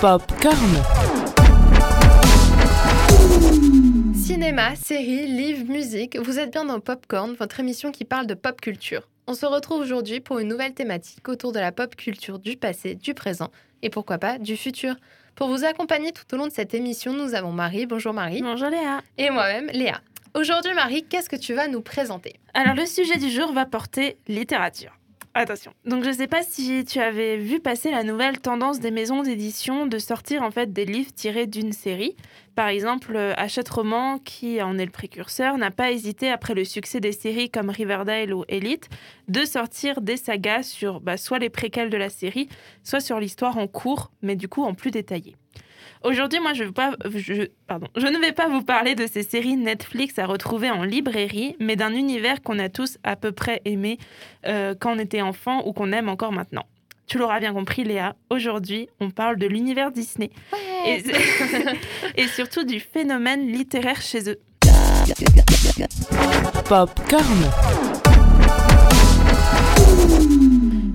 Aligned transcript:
Popcorn. 0.00 0.56
Cinéma, 4.14 4.76
séries, 4.76 5.26
livres, 5.26 5.68
musique, 5.68 6.16
vous 6.16 6.38
êtes 6.38 6.52
bien 6.52 6.64
dans 6.64 6.78
Popcorn, 6.78 7.34
votre 7.34 7.58
émission 7.58 7.90
qui 7.90 8.04
parle 8.04 8.28
de 8.28 8.34
pop 8.34 8.60
culture. 8.60 9.08
On 9.26 9.34
se 9.34 9.44
retrouve 9.44 9.80
aujourd'hui 9.80 10.20
pour 10.20 10.38
une 10.38 10.46
nouvelle 10.46 10.72
thématique 10.72 11.28
autour 11.28 11.50
de 11.50 11.58
la 11.58 11.72
pop 11.72 11.96
culture 11.96 12.38
du 12.38 12.56
passé, 12.56 12.94
du 12.94 13.12
présent 13.12 13.50
et 13.82 13.90
pourquoi 13.90 14.18
pas 14.18 14.38
du 14.38 14.56
futur. 14.56 14.94
Pour 15.34 15.48
vous 15.48 15.64
accompagner 15.64 16.12
tout 16.12 16.32
au 16.32 16.38
long 16.38 16.46
de 16.46 16.52
cette 16.52 16.74
émission, 16.74 17.12
nous 17.12 17.34
avons 17.34 17.50
Marie. 17.50 17.86
Bonjour 17.86 18.12
Marie. 18.12 18.42
Bonjour 18.42 18.68
Léa. 18.68 19.00
Et 19.16 19.30
moi-même, 19.30 19.68
Léa. 19.72 20.00
Aujourd'hui 20.34 20.74
Marie, 20.74 21.02
qu'est-ce 21.02 21.28
que 21.28 21.34
tu 21.34 21.54
vas 21.54 21.66
nous 21.66 21.80
présenter? 21.80 22.38
Alors 22.54 22.76
le 22.76 22.86
sujet 22.86 23.16
du 23.16 23.30
jour 23.30 23.52
va 23.52 23.66
porter 23.66 24.16
littérature. 24.28 24.97
Attention. 25.38 25.72
Donc 25.84 26.02
je 26.02 26.08
ne 26.08 26.14
sais 26.14 26.26
pas 26.26 26.42
si 26.42 26.84
tu 26.84 26.98
avais 26.98 27.36
vu 27.36 27.60
passer 27.60 27.92
la 27.92 28.02
nouvelle 28.02 28.40
tendance 28.40 28.80
des 28.80 28.90
maisons 28.90 29.22
d'édition 29.22 29.86
de 29.86 29.98
sortir 29.98 30.42
en 30.42 30.50
fait 30.50 30.72
des 30.72 30.84
livres 30.84 31.12
tirés 31.14 31.46
d'une 31.46 31.72
série. 31.72 32.16
Par 32.56 32.66
exemple, 32.66 33.14
euh, 33.14 33.34
Hachette 33.36 33.68
Roman, 33.68 34.18
qui 34.18 34.60
en 34.60 34.76
est 34.78 34.84
le 34.84 34.90
précurseur, 34.90 35.56
n'a 35.56 35.70
pas 35.70 35.92
hésité 35.92 36.28
après 36.28 36.54
le 36.54 36.64
succès 36.64 36.98
des 36.98 37.12
séries 37.12 37.50
comme 37.50 37.70
Riverdale 37.70 38.34
ou 38.34 38.44
Elite 38.48 38.88
de 39.28 39.44
sortir 39.44 40.00
des 40.00 40.16
sagas 40.16 40.64
sur 40.64 41.00
bah, 41.00 41.16
soit 41.16 41.38
les 41.38 41.50
préquels 41.50 41.88
de 41.88 41.96
la 41.96 42.08
série, 42.08 42.48
soit 42.82 42.98
sur 42.98 43.20
l'histoire 43.20 43.58
en 43.58 43.68
cours, 43.68 44.10
mais 44.22 44.34
du 44.34 44.48
coup 44.48 44.64
en 44.64 44.74
plus 44.74 44.90
détaillé. 44.90 45.36
Aujourd'hui, 46.04 46.40
moi, 46.40 46.52
je, 46.52 46.64
pas, 46.64 46.92
pardon, 47.66 47.88
je 47.96 48.06
ne 48.06 48.18
vais 48.18 48.32
pas 48.32 48.48
vous 48.48 48.62
parler 48.62 48.94
de 48.94 49.06
ces 49.06 49.22
séries 49.22 49.56
Netflix 49.56 50.18
à 50.18 50.26
retrouver 50.26 50.70
en 50.70 50.82
librairie, 50.82 51.56
mais 51.60 51.76
d'un 51.76 51.94
univers 51.94 52.42
qu'on 52.42 52.58
a 52.58 52.68
tous 52.68 52.98
à 53.02 53.16
peu 53.16 53.32
près 53.32 53.60
aimé 53.64 53.98
euh, 54.46 54.74
quand 54.78 54.94
on 54.94 54.98
était 54.98 55.22
enfant 55.22 55.66
ou 55.66 55.72
qu'on 55.72 55.92
aime 55.92 56.08
encore 56.08 56.32
maintenant. 56.32 56.66
Tu 57.06 57.16
l'auras 57.18 57.40
bien 57.40 57.54
compris, 57.54 57.84
Léa. 57.84 58.14
Aujourd'hui, 58.28 58.88
on 59.00 59.10
parle 59.10 59.38
de 59.38 59.46
l'univers 59.46 59.90
Disney 59.90 60.30
et, 60.86 61.02
et 62.16 62.28
surtout 62.28 62.64
du 62.64 62.80
phénomène 62.80 63.50
littéraire 63.50 64.02
chez 64.02 64.30
eux. 64.30 64.38
Popcorn. 66.68 67.87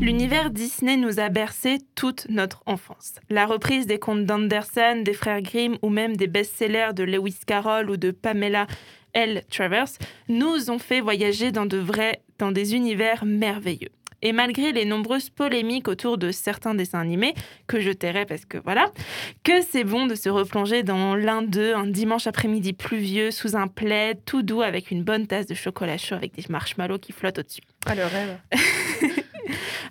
L'univers 0.04 0.50
Disney 0.50 0.98
nous 0.98 1.22
a 1.22 1.30
bercé 1.30 1.78
toute 1.96 2.28
notre 2.28 2.62
enfance. 2.66 3.16
La 3.30 3.46
reprise 3.46 3.88
des 3.88 4.00
contes 4.00 4.26
d'Anderson, 4.26 5.02
des 5.02 5.14
frères 5.14 5.42
Grimm 5.42 5.78
ou 5.82 5.88
même 5.88 6.18
des 6.18 6.28
best-sellers 6.28 6.92
de 6.94 7.06
Lewis 7.06 7.38
Carroll 7.48 7.90
ou 7.90 7.96
de 7.96 8.12
Pamela 8.12 8.68
L. 9.14 9.44
Travers 9.50 9.88
nous 10.28 10.70
ont 10.70 10.78
fait 10.78 11.00
voyager 11.00 11.54
dans 11.54 11.66
de 11.66 11.78
vrais, 11.78 12.22
dans 12.38 12.52
des 12.52 12.76
univers 12.76 13.24
merveilleux. 13.24 13.92
Et 14.22 14.34
malgré 14.34 14.74
les 14.74 14.84
nombreuses 14.84 15.30
polémiques 15.30 15.88
autour 15.88 16.18
de 16.18 16.32
certains 16.32 16.76
dessins 16.76 17.00
animés, 17.00 17.34
que 17.68 17.80
je 17.80 17.92
tairai 17.92 18.26
parce 18.26 18.44
que 18.44 18.58
voilà, 18.58 18.92
que 19.46 19.62
c'est 19.62 19.86
bon 19.86 20.06
de 20.06 20.16
se 20.16 20.28
replonger 20.28 20.84
dans 20.84 21.16
l'un 21.16 21.44
d'eux 21.44 21.76
un 21.76 21.88
dimanche 21.88 22.28
après-midi 22.28 22.74
pluvieux 22.74 23.32
sous 23.32 23.56
un 23.56 23.70
plaid 23.70 24.20
tout 24.26 24.42
doux 24.42 24.64
avec 24.64 24.92
une 24.92 25.04
bonne 25.06 25.28
tasse 25.28 25.46
de 25.46 25.56
chocolat 25.56 25.98
chaud 25.98 26.16
avec 26.16 26.36
des 26.36 26.44
marshmallows 26.50 27.00
qui 27.00 27.14
flottent 27.14 27.40
au-dessus. 27.40 27.62
Ah, 27.86 27.96
le 27.96 28.04
rêve 28.04 28.38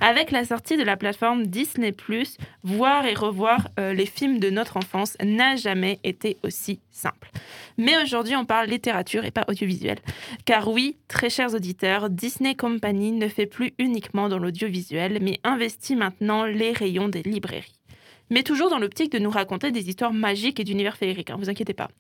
Avec 0.05 0.33
la 0.33 0.45
sortie 0.45 0.77
de 0.77 0.83
la 0.83 0.97
plateforme 0.97 1.47
Disney⁇ 1.47 1.93
voir 2.65 3.07
et 3.07 3.15
revoir 3.15 3.69
euh, 3.79 3.93
les 3.93 4.05
films 4.05 4.41
de 4.41 4.51
notre 4.51 4.77
enfance 4.77 5.17
n'a 5.23 5.55
jamais 5.55 6.01
été 6.03 6.39
aussi 6.43 6.81
simple. 6.91 7.31
Mais 7.79 7.97
aujourd'hui, 8.03 8.35
on 8.35 8.45
parle 8.45 8.69
littérature 8.69 9.25
et 9.25 9.31
pas 9.31 9.45
audiovisuel. 9.47 9.99
Car 10.45 10.67
oui, 10.67 10.97
très 11.07 11.31
chers 11.31 11.55
auditeurs, 11.55 12.11
Disney 12.11 12.57
Company 12.57 13.13
ne 13.13 13.29
fait 13.29 13.47
plus 13.47 13.75
uniquement 13.79 14.29
dans 14.29 14.41
l'audiovisuel, 14.41 15.19
mais 15.23 15.39
investit 15.45 15.95
maintenant 15.95 16.47
les 16.47 16.73
rayons 16.73 17.09
des 17.09 17.23
librairies 17.23 17.79
mais 18.31 18.43
toujours 18.43 18.71
dans 18.71 18.79
l'optique 18.79 19.13
de 19.13 19.19
nous 19.19 19.29
raconter 19.29 19.73
des 19.73 19.91
histoires 19.91 20.15
magiques 20.15 20.59
et 20.59 20.65
d'univers 20.65 20.97
féeriques, 20.97 21.29
ne 21.29 21.35
hein, 21.35 21.39
vous 21.39 21.51
inquiétez 21.51 21.75
pas. 21.75 21.91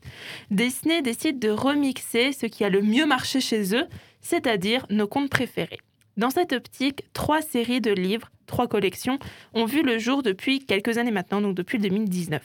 Disney 0.50 1.02
décide 1.02 1.38
de 1.38 1.50
remixer 1.50 2.32
ce 2.32 2.46
qui 2.46 2.64
a 2.64 2.70
le 2.70 2.80
mieux 2.80 3.04
marché 3.04 3.42
chez 3.42 3.76
eux, 3.76 3.86
c'est-à-dire 4.22 4.86
nos 4.88 5.06
contes 5.06 5.28
préférés. 5.28 5.80
Dans 6.16 6.30
cette 6.30 6.52
optique, 6.52 7.04
trois 7.14 7.40
séries 7.40 7.80
de 7.80 7.90
livres, 7.90 8.30
trois 8.46 8.68
collections, 8.68 9.18
ont 9.54 9.64
vu 9.64 9.82
le 9.82 9.98
jour 9.98 10.22
depuis 10.22 10.60
quelques 10.60 10.98
années 10.98 11.10
maintenant, 11.10 11.40
donc 11.40 11.54
depuis 11.54 11.78
2019. 11.78 12.42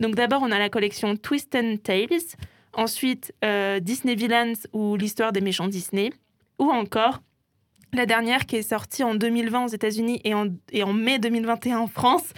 Donc 0.00 0.14
d'abord, 0.14 0.42
on 0.42 0.50
a 0.50 0.58
la 0.58 0.70
collection 0.70 1.16
Twist 1.16 1.54
and 1.54 1.76
Tales, 1.82 2.36
ensuite 2.72 3.32
euh, 3.44 3.78
Disney 3.80 4.14
Villains 4.14 4.54
ou 4.72 4.96
l'histoire 4.96 5.32
des 5.32 5.40
méchants 5.40 5.68
Disney, 5.68 6.12
ou 6.58 6.70
encore 6.70 7.20
la 7.92 8.06
dernière 8.06 8.46
qui 8.46 8.56
est 8.56 8.62
sortie 8.62 9.04
en 9.04 9.14
2020 9.14 9.66
aux 9.66 9.68
États-Unis 9.68 10.20
et 10.24 10.34
en, 10.34 10.92
mai 10.92 11.18
2021 11.18 11.78
en 11.78 11.86
France, 11.86 12.32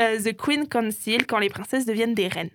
euh, 0.00 0.18
The 0.18 0.36
Queen 0.36 0.68
Council, 0.68 1.26
quand 1.26 1.38
les 1.38 1.48
princesses 1.48 1.86
deviennent 1.86 2.14
des 2.14 2.28
reines. 2.28 2.50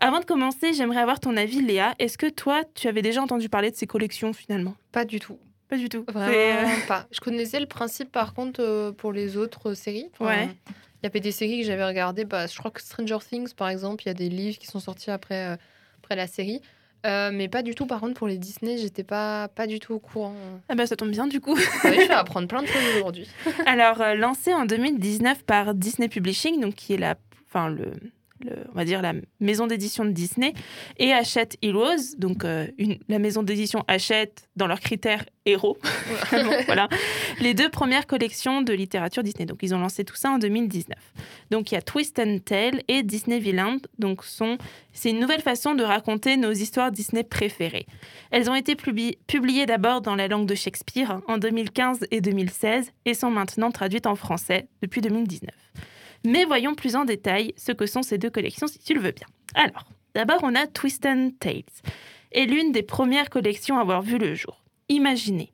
Avant 0.00 0.20
de 0.20 0.24
commencer, 0.24 0.72
j'aimerais 0.72 1.00
avoir 1.00 1.20
ton 1.20 1.36
avis, 1.36 1.60
Léa. 1.60 1.94
Est-ce 1.98 2.18
que 2.18 2.28
toi, 2.28 2.62
tu 2.74 2.88
avais 2.88 3.02
déjà 3.02 3.22
entendu 3.22 3.48
parler 3.48 3.70
de 3.70 3.76
ces 3.76 3.86
collections 3.86 4.32
finalement? 4.32 4.74
Pas 4.92 5.04
du 5.04 5.20
tout. 5.20 5.38
Pas 5.68 5.76
du 5.76 5.88
tout. 5.88 6.04
Vraiment 6.08 6.68
euh, 6.68 6.86
pas. 6.86 7.06
Je 7.10 7.20
connaissais 7.20 7.60
le 7.60 7.66
principe 7.66 8.12
par 8.12 8.34
contre 8.34 8.60
euh, 8.60 8.92
pour 8.92 9.12
les 9.12 9.36
autres 9.36 9.74
séries. 9.74 10.10
ouais. 10.20 10.48
Il 11.02 11.06
y 11.06 11.10
avait 11.10 11.20
des 11.20 11.32
séries 11.32 11.60
que 11.60 11.66
j'avais 11.66 11.84
regardées. 11.84 12.24
Bah, 12.24 12.46
je 12.46 12.56
crois 12.56 12.70
que 12.70 12.80
Stranger 12.80 13.18
Things, 13.28 13.52
par 13.52 13.68
exemple, 13.68 14.04
il 14.04 14.06
y 14.06 14.10
a 14.10 14.14
des 14.14 14.30
livres 14.30 14.56
qui 14.56 14.66
sont 14.66 14.80
sortis 14.80 15.10
après, 15.10 15.48
euh, 15.48 15.56
après 16.02 16.16
la 16.16 16.26
série. 16.26 16.62
mais 17.04 17.46
pas 17.48 17.62
du 17.62 17.74
tout, 17.74 17.84
par 17.84 18.00
contre, 18.00 18.14
pour 18.14 18.26
les 18.26 18.38
Disney, 18.38 18.78
j'étais 18.78 19.04
pas, 19.04 19.48
pas 19.48 19.66
du 19.66 19.80
tout 19.80 19.92
au 19.92 19.98
courant. 19.98 20.34
Ah 20.70 20.74
bah 20.74 20.86
ça 20.86 20.96
tombe 20.96 21.10
bien 21.10 21.26
du 21.26 21.42
coup. 21.42 21.58
Ah 21.82 21.88
oui, 21.90 21.98
je 22.00 22.08
vais 22.08 22.14
apprendre 22.14 22.48
plein 22.48 22.62
de 22.62 22.66
choses 22.68 22.82
aujourd'hui. 22.96 23.28
Alors, 23.66 24.02
lancé 24.16 24.54
en 24.54 24.64
2019 24.64 25.44
par 25.44 25.74
Disney 25.74 26.08
Publishing, 26.08 26.58
donc 26.58 26.74
qui 26.74 26.94
est 26.94 26.98
la, 26.98 27.16
enfin, 27.50 27.68
le, 27.68 27.92
on 28.72 28.76
va 28.76 28.84
dire 28.84 29.02
la 29.02 29.14
maison 29.40 29.66
d'édition 29.66 30.04
de 30.04 30.10
Disney, 30.10 30.54
et 30.98 31.12
Hachette 31.12 31.56
Heroes, 31.62 32.16
donc 32.18 32.44
euh, 32.44 32.66
une, 32.78 32.98
la 33.08 33.18
maison 33.18 33.42
d'édition 33.42 33.84
Hachette 33.88 34.48
dans 34.56 34.66
leurs 34.66 34.80
critères 34.80 35.24
héros. 35.46 35.78
voilà. 36.66 36.88
Les 37.40 37.54
deux 37.54 37.68
premières 37.68 38.06
collections 38.06 38.62
de 38.62 38.72
littérature 38.72 39.22
Disney. 39.22 39.46
Donc 39.46 39.58
ils 39.62 39.74
ont 39.74 39.78
lancé 39.78 40.04
tout 40.04 40.16
ça 40.16 40.30
en 40.30 40.38
2019. 40.38 40.96
Donc 41.50 41.70
il 41.70 41.74
y 41.74 41.78
a 41.78 41.82
Twist 41.82 42.18
and 42.18 42.38
Tale 42.44 42.82
et 42.88 43.02
Disney 43.02 43.38
Villain. 43.38 43.78
Donc 43.98 44.24
sont, 44.24 44.58
c'est 44.92 45.10
une 45.10 45.20
nouvelle 45.20 45.42
façon 45.42 45.74
de 45.74 45.82
raconter 45.82 46.36
nos 46.36 46.52
histoires 46.52 46.90
Disney 46.90 47.24
préférées. 47.24 47.86
Elles 48.30 48.50
ont 48.50 48.54
été 48.54 48.74
publiées 48.76 49.66
d'abord 49.66 50.00
dans 50.00 50.16
la 50.16 50.28
langue 50.28 50.46
de 50.46 50.54
Shakespeare 50.54 51.20
en 51.28 51.38
2015 51.38 52.06
et 52.10 52.20
2016 52.20 52.92
et 53.04 53.14
sont 53.14 53.30
maintenant 53.30 53.70
traduites 53.70 54.06
en 54.06 54.16
français 54.16 54.68
depuis 54.82 55.00
2019. 55.00 55.50
Mais 56.24 56.44
voyons 56.44 56.74
plus 56.74 56.96
en 56.96 57.04
détail 57.04 57.52
ce 57.56 57.72
que 57.72 57.86
sont 57.86 58.02
ces 58.02 58.18
deux 58.18 58.30
collections 58.30 58.66
si 58.66 58.78
tu 58.78 58.94
le 58.94 59.00
veux 59.00 59.12
bien. 59.12 59.26
Alors, 59.54 59.84
d'abord 60.14 60.40
on 60.42 60.54
a 60.54 60.66
Twist 60.66 61.02
Tales, 61.38 61.62
et 62.32 62.46
l'une 62.46 62.72
des 62.72 62.82
premières 62.82 63.30
collections 63.30 63.78
à 63.78 63.82
avoir 63.82 64.02
vu 64.02 64.18
le 64.18 64.34
jour. 64.34 64.64
Imaginez 64.88 65.52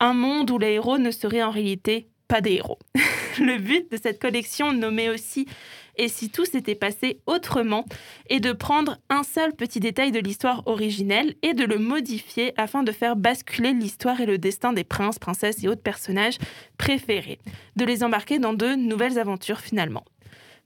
un 0.00 0.12
monde 0.12 0.50
où 0.50 0.58
les 0.58 0.72
héros 0.72 0.98
ne 0.98 1.10
seraient 1.10 1.42
en 1.42 1.50
réalité 1.50 2.08
pas 2.28 2.40
des 2.40 2.54
héros. 2.54 2.78
le 3.40 3.58
but 3.58 3.90
de 3.90 3.98
cette 4.02 4.20
collection 4.20 4.72
nommée 4.72 5.08
aussi 5.08 5.46
Et 5.96 6.08
si 6.08 6.30
tout 6.30 6.44
s'était 6.44 6.74
passé 6.74 7.20
autrement 7.26 7.86
est 8.28 8.40
de 8.40 8.52
prendre 8.52 8.98
un 9.08 9.22
seul 9.22 9.54
petit 9.54 9.80
détail 9.80 10.12
de 10.12 10.18
l'histoire 10.18 10.62
originelle 10.66 11.34
et 11.42 11.54
de 11.54 11.64
le 11.64 11.78
modifier 11.78 12.52
afin 12.56 12.82
de 12.82 12.92
faire 12.92 13.16
basculer 13.16 13.72
l'histoire 13.72 14.20
et 14.20 14.26
le 14.26 14.38
destin 14.38 14.72
des 14.72 14.84
princes, 14.84 15.18
princesses 15.18 15.64
et 15.64 15.68
autres 15.68 15.82
personnages 15.82 16.38
préférés, 16.76 17.38
de 17.76 17.84
les 17.84 18.04
embarquer 18.04 18.38
dans 18.38 18.52
de 18.52 18.74
nouvelles 18.74 19.18
aventures 19.18 19.60
finalement. 19.60 20.04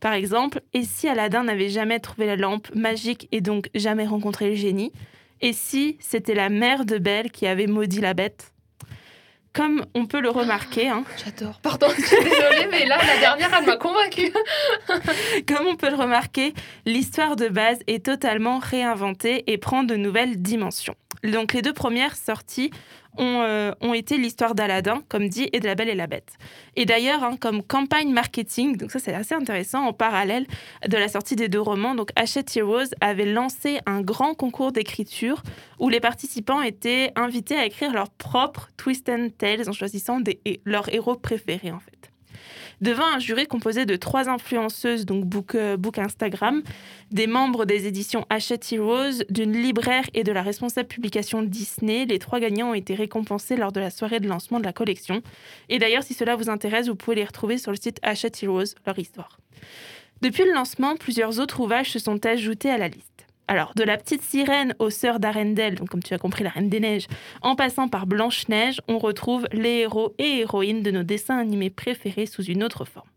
Par 0.00 0.14
exemple, 0.14 0.62
et 0.72 0.82
si 0.82 1.08
Aladdin 1.08 1.44
n'avait 1.44 1.68
jamais 1.68 2.00
trouvé 2.00 2.26
la 2.26 2.36
lampe 2.36 2.74
magique 2.74 3.28
et 3.32 3.40
donc 3.40 3.68
jamais 3.74 4.06
rencontré 4.06 4.48
le 4.48 4.56
génie? 4.56 4.92
Et 5.42 5.52
si 5.52 5.96
c'était 6.00 6.34
la 6.34 6.48
mère 6.48 6.84
de 6.84 6.98
Belle 6.98 7.30
qui 7.30 7.46
avait 7.46 7.66
maudit 7.66 8.00
la 8.00 8.14
bête? 8.14 8.52
Comme 9.52 9.84
on 9.94 10.06
peut 10.06 10.20
le 10.20 10.30
remarquer. 10.30 10.88
Hein. 10.88 11.04
J'adore. 11.24 11.58
Pardon, 11.60 11.88
je 11.96 12.02
suis 12.02 12.24
désolée, 12.24 12.68
mais 12.70 12.86
là, 12.86 12.98
la 13.04 13.18
dernière, 13.18 13.50
elle 13.58 13.66
m'a 13.66 13.76
convaincue. 13.76 14.32
Comme 15.48 15.66
on 15.66 15.76
peut 15.76 15.90
le 15.90 15.96
remarquer, 15.96 16.54
l'histoire 16.86 17.34
de 17.36 17.48
base 17.48 17.78
est 17.86 18.04
totalement 18.04 18.58
réinventée 18.58 19.50
et 19.50 19.58
prend 19.58 19.82
de 19.82 19.96
nouvelles 19.96 20.40
dimensions. 20.40 20.94
Donc 21.24 21.52
les 21.52 21.62
deux 21.62 21.72
premières 21.72 22.16
sorties 22.16 22.70
ont, 23.18 23.42
euh, 23.42 23.72
ont 23.80 23.94
été 23.94 24.16
l'histoire 24.16 24.54
d'Aladin, 24.54 25.02
comme 25.08 25.28
dit, 25.28 25.48
et 25.52 25.60
de 25.60 25.66
La 25.66 25.74
Belle 25.74 25.88
et 25.88 25.94
la 25.94 26.06
Bête. 26.06 26.32
Et 26.76 26.84
d'ailleurs, 26.84 27.24
hein, 27.24 27.36
comme 27.38 27.62
campagne 27.62 28.12
marketing, 28.12 28.76
donc 28.76 28.90
ça 28.90 28.98
c'est 28.98 29.14
assez 29.14 29.34
intéressant, 29.34 29.84
en 29.84 29.92
parallèle 29.92 30.46
de 30.86 30.96
la 30.96 31.08
sortie 31.08 31.36
des 31.36 31.48
deux 31.48 31.60
romans, 31.60 31.94
donc 31.94 32.10
Hachette 32.16 32.56
Heroes 32.56 32.94
avait 33.00 33.26
lancé 33.26 33.80
un 33.86 34.00
grand 34.00 34.34
concours 34.34 34.72
d'écriture 34.72 35.42
où 35.78 35.88
les 35.88 36.00
participants 36.00 36.62
étaient 36.62 37.12
invités 37.16 37.56
à 37.56 37.66
écrire 37.66 37.92
leur 37.92 38.10
propre 38.10 38.68
twist 38.76 39.08
and 39.08 39.28
tales 39.36 39.68
en 39.68 39.72
choisissant 39.72 40.20
des, 40.20 40.40
leurs 40.64 40.92
héros 40.94 41.16
préférés 41.16 41.72
en 41.72 41.80
fait. 41.80 41.99
Devant 42.80 43.06
un 43.06 43.18
jury 43.18 43.46
composé 43.46 43.86
de 43.86 43.96
trois 43.96 44.28
influenceuses, 44.28 45.06
donc 45.06 45.24
book, 45.24 45.54
euh, 45.54 45.76
book 45.76 45.98
Instagram, 45.98 46.62
des 47.10 47.26
membres 47.26 47.64
des 47.64 47.86
éditions 47.86 48.26
Hachette 48.30 48.72
Heroes, 48.72 49.24
d'une 49.28 49.52
libraire 49.52 50.04
et 50.14 50.24
de 50.24 50.32
la 50.32 50.42
responsable 50.42 50.88
publication 50.88 51.42
Disney. 51.42 52.06
Les 52.06 52.18
trois 52.18 52.40
gagnants 52.40 52.70
ont 52.70 52.74
été 52.74 52.94
récompensés 52.94 53.56
lors 53.56 53.72
de 53.72 53.80
la 53.80 53.90
soirée 53.90 54.20
de 54.20 54.28
lancement 54.28 54.60
de 54.60 54.64
la 54.64 54.72
collection. 54.72 55.22
Et 55.68 55.78
d'ailleurs, 55.78 56.02
si 56.02 56.14
cela 56.14 56.36
vous 56.36 56.48
intéresse, 56.48 56.88
vous 56.88 56.94
pouvez 56.96 57.16
les 57.16 57.24
retrouver 57.24 57.58
sur 57.58 57.70
le 57.70 57.76
site 57.76 57.98
Hachette 58.02 58.42
Heroes, 58.42 58.74
leur 58.86 58.98
histoire. 58.98 59.38
Depuis 60.22 60.44
le 60.44 60.52
lancement, 60.52 60.96
plusieurs 60.96 61.40
autres 61.40 61.60
ouvrages 61.60 61.90
se 61.90 61.98
sont 61.98 62.26
ajoutés 62.26 62.70
à 62.70 62.76
la 62.76 62.88
liste. 62.88 63.09
Alors, 63.50 63.72
de 63.74 63.82
la 63.82 63.96
petite 63.96 64.22
sirène 64.22 64.76
aux 64.78 64.90
sœurs 64.90 65.18
d'Arendelle, 65.18 65.74
donc 65.74 65.88
comme 65.88 66.04
tu 66.04 66.14
as 66.14 66.18
compris, 66.18 66.44
la 66.44 66.50
Reine 66.50 66.68
des 66.68 66.78
Neiges, 66.78 67.08
en 67.42 67.56
passant 67.56 67.88
par 67.88 68.06
Blanche-Neige, 68.06 68.80
on 68.86 68.98
retrouve 68.98 69.48
les 69.50 69.78
héros 69.78 70.14
et 70.18 70.38
héroïnes 70.38 70.84
de 70.84 70.92
nos 70.92 71.02
dessins 71.02 71.36
animés 71.36 71.68
préférés 71.68 72.26
sous 72.26 72.44
une 72.44 72.62
autre 72.62 72.84
forme. 72.84 73.08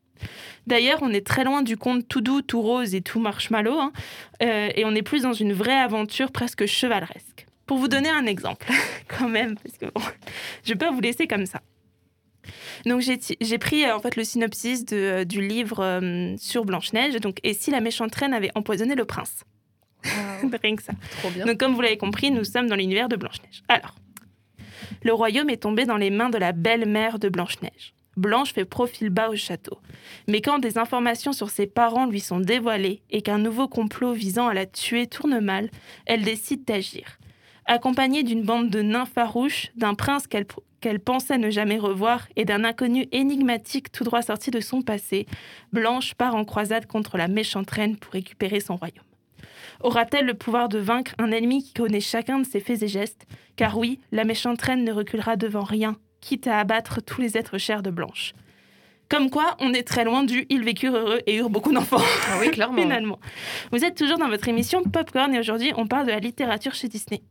D'ailleurs, 0.65 1.03
on 1.03 1.11
est 1.11 1.23
très 1.23 1.43
loin 1.43 1.61
du 1.61 1.77
conte 1.77 2.07
tout 2.07 2.21
doux, 2.21 2.41
tout 2.41 2.63
rose 2.63 2.95
et 2.95 3.01
tout 3.01 3.19
marshmallow, 3.19 3.77
hein, 3.77 3.93
euh, 4.41 4.71
et 4.73 4.85
on 4.85 4.95
est 4.95 5.03
plus 5.03 5.21
dans 5.21 5.33
une 5.33 5.53
vraie 5.53 5.77
aventure 5.77 6.31
presque 6.31 6.65
chevaleresque. 6.65 7.45
Pour 7.67 7.77
vous 7.77 7.87
donner 7.87 8.09
un 8.09 8.25
exemple, 8.25 8.71
quand 9.07 9.29
même, 9.29 9.55
parce 9.59 9.77
que 9.77 9.85
je 10.63 10.73
ne 10.73 10.95
vous 10.95 11.01
laisser 11.01 11.27
comme 11.27 11.45
ça. 11.45 11.61
Donc 12.87 13.01
j'ai 13.01 13.57
pris 13.59 13.85
euh, 13.85 13.95
en 13.95 13.99
fait 13.99 14.15
le 14.15 14.23
synopsis 14.23 14.83
euh, 14.93 15.25
du 15.25 15.47
livre 15.47 16.01
sur 16.39 16.65
Blanche-Neige, 16.65 17.17
donc 17.17 17.37
et 17.43 17.53
si 17.53 17.69
la 17.69 17.81
méchante 17.81 18.15
reine 18.15 18.33
avait 18.33 18.51
empoisonné 18.55 18.95
le 18.95 19.05
prince? 19.05 19.43
Rien 20.63 20.75
que 20.75 20.83
ça. 20.83 20.93
Trop 21.19 21.29
bien. 21.29 21.45
Donc, 21.45 21.57
comme 21.57 21.73
vous 21.73 21.81
l'avez 21.81 21.97
compris, 21.97 22.31
nous 22.31 22.43
sommes 22.43 22.67
dans 22.67 22.75
l'univers 22.75 23.09
de 23.09 23.15
Blanche-Neige. 23.15 23.63
Alors, 23.67 23.95
le 25.03 25.13
royaume 25.13 25.49
est 25.49 25.63
tombé 25.63 25.85
dans 25.85 25.97
les 25.97 26.09
mains 26.09 26.29
de 26.29 26.37
la 26.37 26.51
belle-mère 26.51 27.19
de 27.19 27.29
Blanche-Neige. 27.29 27.93
Blanche 28.15 28.53
fait 28.53 28.65
profil 28.65 29.09
bas 29.09 29.29
au 29.29 29.35
château. 29.35 29.79
Mais 30.27 30.41
quand 30.41 30.59
des 30.59 30.77
informations 30.77 31.33
sur 31.33 31.49
ses 31.49 31.65
parents 31.65 32.05
lui 32.05 32.19
sont 32.19 32.39
dévoilées 32.39 33.01
et 33.09 33.21
qu'un 33.21 33.39
nouveau 33.39 33.67
complot 33.67 34.13
visant 34.13 34.47
à 34.47 34.53
la 34.53 34.65
tuer 34.65 35.07
tourne 35.07 35.39
mal, 35.39 35.69
elle 36.05 36.21
décide 36.21 36.63
d'agir. 36.63 37.17
Accompagnée 37.65 38.23
d'une 38.23 38.43
bande 38.43 38.69
de 38.69 38.81
nains 38.81 39.05
farouches, 39.05 39.71
d'un 39.75 39.95
prince 39.95 40.27
qu'elle 40.27 40.45
qu'elle 40.83 40.99
pensait 40.99 41.37
ne 41.37 41.49
jamais 41.49 41.79
revoir 41.79 42.27
et 42.35 42.43
d'un 42.43 42.65
inconnu 42.65 43.07
énigmatique 43.13 43.89
tout 43.89 44.03
droit 44.03 44.21
sorti 44.21 44.51
de 44.51 44.59
son 44.59 44.81
passé, 44.81 45.27
Blanche 45.71 46.13
part 46.13 46.35
en 46.35 46.43
croisade 46.43 46.87
contre 46.87 47.17
la 47.17 47.29
méchante 47.29 47.71
reine 47.71 47.95
pour 47.95 48.11
récupérer 48.11 48.59
son 48.59 48.75
royaume. 48.75 49.05
Aura-t-elle 49.81 50.25
le 50.25 50.33
pouvoir 50.33 50.69
de 50.69 50.79
vaincre 50.79 51.13
un 51.17 51.31
ennemi 51.31 51.63
qui 51.63 51.73
connaît 51.73 51.99
chacun 51.99 52.39
de 52.39 52.45
ses 52.45 52.59
faits 52.59 52.83
et 52.83 52.87
gestes? 52.87 53.25
Car 53.55 53.77
oui, 53.77 53.99
la 54.11 54.23
méchante 54.23 54.61
reine 54.61 54.83
ne 54.83 54.91
reculera 54.91 55.35
devant 55.35 55.63
rien, 55.63 55.97
quitte 56.21 56.47
à 56.47 56.59
abattre 56.59 57.01
tous 57.01 57.21
les 57.21 57.37
êtres 57.37 57.57
chers 57.57 57.83
de 57.83 57.91
Blanche. 57.91 58.33
Comme 59.09 59.29
quoi, 59.29 59.55
on 59.59 59.73
est 59.73 59.83
très 59.83 60.05
loin 60.05 60.23
du 60.23 60.45
ils 60.49 60.63
vécurent 60.63 60.95
heureux 60.95 61.21
et 61.27 61.35
eurent 61.35 61.49
beaucoup 61.49 61.71
d'enfants. 61.71 62.01
Ah 62.01 62.37
oui, 62.39 62.49
clairement. 62.51 62.81
Finalement. 62.81 63.19
Vous 63.71 63.83
êtes 63.85 63.95
toujours 63.95 64.17
dans 64.17 64.29
votre 64.29 64.47
émission 64.47 64.81
Popcorn 64.83 65.33
et 65.35 65.39
aujourd'hui, 65.39 65.71
on 65.77 65.85
parle 65.85 66.07
de 66.07 66.11
la 66.11 66.19
littérature 66.19 66.73
chez 66.73 66.87
Disney. 66.87 67.21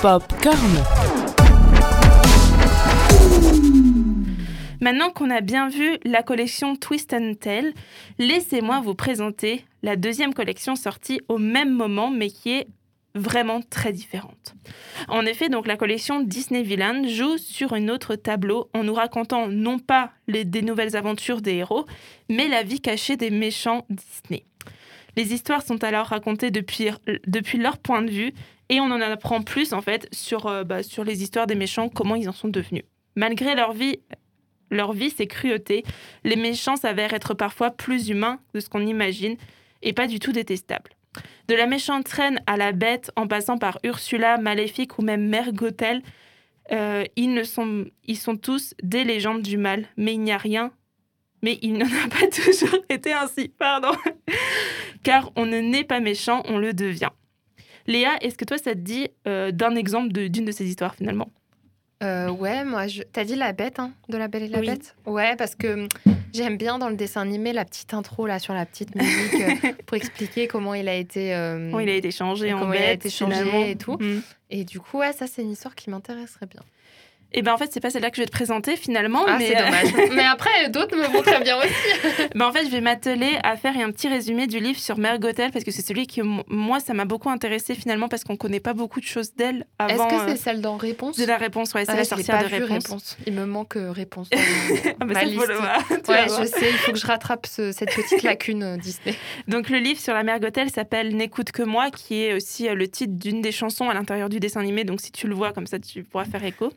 Popcorn. 0.00 1.19
Maintenant 4.80 5.10
qu'on 5.10 5.28
a 5.28 5.42
bien 5.42 5.68
vu 5.68 5.98
la 6.04 6.22
collection 6.22 6.74
Twist 6.74 7.12
and 7.12 7.34
Tell, 7.34 7.74
laissez-moi 8.18 8.80
vous 8.80 8.94
présenter 8.94 9.66
la 9.82 9.96
deuxième 9.96 10.32
collection 10.32 10.74
sortie 10.74 11.20
au 11.28 11.36
même 11.36 11.70
moment 11.70 12.10
mais 12.10 12.30
qui 12.30 12.52
est 12.52 12.66
vraiment 13.14 13.60
très 13.60 13.92
différente. 13.92 14.54
En 15.08 15.26
effet, 15.26 15.50
donc 15.50 15.66
la 15.66 15.76
collection 15.76 16.20
Disney 16.22 16.62
Villain 16.62 17.06
joue 17.06 17.36
sur 17.36 17.74
un 17.74 17.88
autre 17.88 18.14
tableau 18.16 18.70
en 18.72 18.84
nous 18.84 18.94
racontant 18.94 19.48
non 19.48 19.78
pas 19.78 20.12
les, 20.28 20.46
des 20.46 20.62
nouvelles 20.62 20.96
aventures 20.96 21.42
des 21.42 21.56
héros, 21.56 21.84
mais 22.30 22.48
la 22.48 22.62
vie 22.62 22.80
cachée 22.80 23.16
des 23.16 23.30
méchants 23.30 23.84
Disney. 23.90 24.44
Les 25.16 25.34
histoires 25.34 25.62
sont 25.62 25.82
alors 25.84 26.06
racontées 26.06 26.50
depuis, 26.50 26.88
depuis 27.26 27.58
leur 27.58 27.76
point 27.76 28.00
de 28.00 28.10
vue 28.10 28.32
et 28.70 28.80
on 28.80 28.84
en 28.84 29.00
apprend 29.00 29.42
plus 29.42 29.74
en 29.74 29.82
fait 29.82 30.08
sur, 30.12 30.46
euh, 30.46 30.64
bah, 30.64 30.82
sur 30.82 31.04
les 31.04 31.22
histoires 31.22 31.46
des 31.46 31.56
méchants, 31.56 31.90
comment 31.90 32.14
ils 32.14 32.28
en 32.28 32.32
sont 32.32 32.48
devenus. 32.48 32.84
Malgré 33.16 33.56
leur 33.56 33.72
vie, 33.72 33.98
leur 34.70 34.92
vie, 34.92 35.10
ses 35.10 35.26
cruautés, 35.26 35.84
les 36.24 36.36
méchants 36.36 36.76
s'avèrent 36.76 37.14
être 37.14 37.34
parfois 37.34 37.70
plus 37.70 38.08
humains 38.08 38.40
de 38.54 38.60
ce 38.60 38.68
qu'on 38.68 38.86
imagine 38.86 39.36
et 39.82 39.92
pas 39.92 40.06
du 40.06 40.18
tout 40.18 40.32
détestables. 40.32 40.90
De 41.48 41.54
la 41.54 41.66
méchante 41.66 42.08
reine 42.08 42.40
à 42.46 42.56
la 42.56 42.72
bête, 42.72 43.10
en 43.16 43.26
passant 43.26 43.58
par 43.58 43.78
Ursula, 43.82 44.38
Maléfique 44.38 44.98
ou 44.98 45.02
même 45.02 45.28
Mère 45.28 45.52
Gothel, 45.52 46.02
euh, 46.72 47.04
ils, 47.16 47.34
ne 47.34 47.42
sont, 47.42 47.86
ils 48.04 48.16
sont 48.16 48.36
tous 48.36 48.74
des 48.82 49.02
légendes 49.02 49.42
du 49.42 49.56
mal, 49.56 49.86
mais 49.96 50.14
il 50.14 50.20
n'y 50.20 50.32
a 50.32 50.38
rien. 50.38 50.72
Mais 51.42 51.58
il 51.62 51.72
n'en 51.72 51.86
a 51.86 52.08
pas 52.08 52.26
toujours 52.44 52.84
été 52.88 53.12
ainsi, 53.12 53.48
pardon. 53.48 53.92
Car 55.02 55.32
on 55.36 55.46
ne 55.46 55.58
naît 55.58 55.84
pas 55.84 56.00
méchant, 56.00 56.42
on 56.46 56.58
le 56.58 56.72
devient. 56.72 57.10
Léa, 57.86 58.18
est-ce 58.20 58.36
que 58.36 58.44
toi, 58.44 58.58
ça 58.58 58.74
te 58.74 58.78
dit 58.78 59.08
euh, 59.26 59.50
d'un 59.50 59.74
exemple 59.74 60.12
d'une 60.12 60.44
de, 60.44 60.52
ces 60.52 60.68
histoires 60.68 60.94
finalement? 60.94 61.30
Euh, 62.02 62.30
ouais, 62.30 62.64
moi, 62.64 62.86
je... 62.86 63.02
t'as 63.02 63.24
dit 63.24 63.36
la 63.36 63.52
bête, 63.52 63.78
hein, 63.78 63.92
de 64.08 64.16
la 64.16 64.28
Belle 64.28 64.44
et 64.44 64.48
la 64.48 64.60
Oui. 64.60 64.66
Bête? 64.66 64.94
Ouais, 65.06 65.36
parce 65.36 65.54
que 65.54 65.86
j'aime 66.32 66.56
bien 66.56 66.78
dans 66.78 66.88
le 66.88 66.96
dessin 66.96 67.20
animé 67.20 67.52
la 67.52 67.64
petite 67.64 67.92
intro 67.92 68.26
là 68.26 68.38
sur 68.38 68.54
la 68.54 68.64
petite 68.64 68.94
musique 68.96 69.34
euh, 69.34 69.72
pour 69.86 69.96
expliquer 69.96 70.46
comment 70.48 70.72
il 70.74 70.88
a 70.88 70.94
été. 70.94 71.34
euh, 71.34 71.70
il 71.80 71.88
a 71.88 71.94
été 71.94 72.10
changé 72.10 72.52
en 72.54 72.60
comment 72.60 72.72
il 72.72 72.78
a 72.78 72.86
bête 72.86 73.00
été 73.04 73.10
changé 73.10 73.34
finalement. 73.36 73.64
et 73.66 73.76
tout. 73.76 73.98
Mm. 74.00 74.22
Et 74.50 74.64
du 74.64 74.80
coup, 74.80 74.98
ouais, 74.98 75.12
ça, 75.12 75.26
c'est 75.26 75.42
une 75.42 75.50
histoire 75.52 75.74
qui 75.74 75.90
m'intéresserait 75.90 76.46
bien. 76.46 76.62
Et 77.32 77.42
ben 77.42 77.52
en 77.52 77.58
fait, 77.58 77.70
c'est 77.72 77.80
pas 77.80 77.90
celle-là 77.90 78.10
que 78.10 78.16
je 78.16 78.22
vais 78.22 78.26
te 78.26 78.32
présenter 78.32 78.76
finalement. 78.76 79.24
Ah, 79.26 79.36
mais, 79.38 79.48
c'est 79.48 79.56
euh, 79.56 79.64
dommage. 79.64 80.10
Mais 80.16 80.24
après, 80.24 80.68
d'autres 80.70 80.96
me 80.96 81.04
vont 81.04 81.22
très 81.22 81.40
bien 81.40 81.56
aussi. 81.58 81.68
ben, 82.34 82.46
en 82.46 82.52
fait, 82.52 82.64
je 82.64 82.70
vais 82.70 82.80
m'atteler 82.80 83.38
à 83.44 83.56
faire 83.56 83.76
un 83.78 83.90
petit 83.92 84.08
résumé 84.08 84.46
du 84.48 84.58
livre 84.58 84.78
sur 84.80 84.98
Mère 84.98 85.18
Gothel 85.18 85.52
parce 85.52 85.64
que 85.64 85.70
c'est 85.70 85.86
celui 85.86 86.06
qui, 86.06 86.22
moi, 86.48 86.80
ça 86.80 86.92
m'a 86.92 87.04
beaucoup 87.04 87.30
intéressé 87.30 87.74
finalement 87.74 88.08
parce 88.08 88.24
qu'on 88.24 88.36
connaît 88.36 88.58
pas 88.60 88.72
beaucoup 88.74 88.98
de 89.00 89.04
choses 89.06 89.32
d'elle 89.34 89.66
Est-ce 89.80 89.92
avant. 89.94 90.08
que 90.08 90.14
euh, 90.14 90.24
c'est 90.28 90.36
celle 90.36 90.60
dans 90.60 90.76
Réponse 90.76 91.16
de 91.18 91.24
la 91.24 91.36
réponse, 91.36 91.72
ouais, 91.74 91.84
c'est 91.84 91.92
Ah, 91.92 91.96
la 91.96 92.04
sorcière 92.04 92.42
de 92.42 92.48
vu, 92.48 92.64
réponse. 92.64 93.16
Il 93.26 93.32
me 93.34 93.44
manque 93.46 93.76
euh, 93.76 93.92
Réponse. 93.92 94.28
Ah, 95.00 95.04
bah, 95.04 95.14
Ma 95.14 95.24
liste. 95.24 95.38
Ouais, 96.08 96.24
je 96.28 96.44
sais, 96.46 96.70
il 96.70 96.76
faut 96.78 96.92
que 96.92 96.98
je 96.98 97.06
rattrape 97.06 97.46
ce- 97.46 97.72
cette 97.72 97.94
petite 97.94 98.22
lacune 98.22 98.76
Disney. 98.76 99.14
Donc 99.48 99.70
le 99.70 99.78
livre 99.78 100.00
sur 100.00 100.14
la 100.14 100.22
mère 100.22 100.40
Gothel 100.40 100.70
s'appelle 100.70 101.14
N'écoute 101.16 101.52
que 101.52 101.62
moi, 101.62 101.90
qui 101.90 102.22
est 102.24 102.34
aussi 102.34 102.68
le 102.68 102.88
titre 102.88 103.14
d'une 103.14 103.40
des 103.40 103.52
chansons 103.52 103.88
à 103.88 103.94
l'intérieur 103.94 104.28
du 104.28 104.40
dessin 104.40 104.60
animé. 104.60 104.84
Donc 104.84 105.00
si 105.00 105.12
tu 105.12 105.26
le 105.28 105.34
vois 105.34 105.52
comme 105.52 105.66
ça, 105.66 105.78
tu 105.78 106.02
pourras 106.02 106.24
faire 106.24 106.44
écho. 106.44 106.72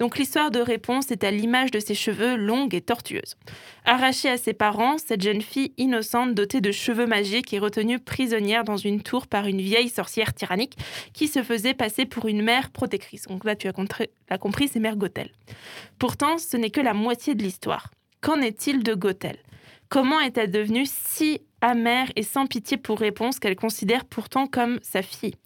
Donc 0.00 0.18
l'histoire 0.18 0.50
de 0.50 0.60
Réponse 0.60 1.10
est 1.10 1.24
à 1.24 1.30
l'image 1.30 1.70
de 1.70 1.80
ses 1.80 1.94
cheveux 1.94 2.36
longues 2.36 2.74
et 2.74 2.80
tortueuses. 2.80 3.36
Arrachée 3.84 4.28
à 4.28 4.36
ses 4.36 4.52
parents, 4.52 4.98
cette 4.98 5.22
jeune 5.22 5.42
fille 5.42 5.72
innocente 5.76 6.34
dotée 6.34 6.60
de 6.60 6.72
cheveux 6.72 7.06
magiques 7.06 7.52
est 7.52 7.58
retenue 7.58 7.98
prisonnière 7.98 8.64
dans 8.64 8.76
une 8.76 9.02
tour 9.02 9.26
par 9.26 9.46
une 9.46 9.60
vieille 9.60 9.88
sorcière 9.88 10.34
tyrannique 10.34 10.76
qui 11.12 11.28
se 11.28 11.42
faisait 11.42 11.74
passer 11.74 12.06
pour 12.06 12.26
une 12.26 12.42
mère 12.42 12.70
protectrice. 12.70 13.26
Donc 13.26 13.44
là, 13.44 13.56
tu 13.56 13.68
as 13.68 13.72
compris, 14.38 14.68
c'est 14.68 14.80
mère 14.80 14.96
Gothel. 14.96 15.30
Pourtant, 15.98 16.38
ce 16.38 16.56
n'est 16.56 16.70
que 16.70 16.80
la 16.80 16.94
moitié 16.94 17.34
de 17.34 17.42
l'histoire. 17.42 17.90
Qu'en 18.20 18.40
est-il 18.40 18.82
de 18.82 18.94
Gothel? 18.94 19.36
Comment 19.90 20.18
est-elle 20.18 20.50
devenue 20.50 20.86
si 20.86 21.42
amère 21.60 22.10
et 22.16 22.22
sans 22.22 22.46
pitié 22.46 22.76
pour 22.76 22.98
réponse 22.98 23.38
qu'elle 23.38 23.54
considère 23.54 24.06
pourtant 24.06 24.46
comme 24.46 24.80
sa 24.82 25.02
fille? 25.02 25.36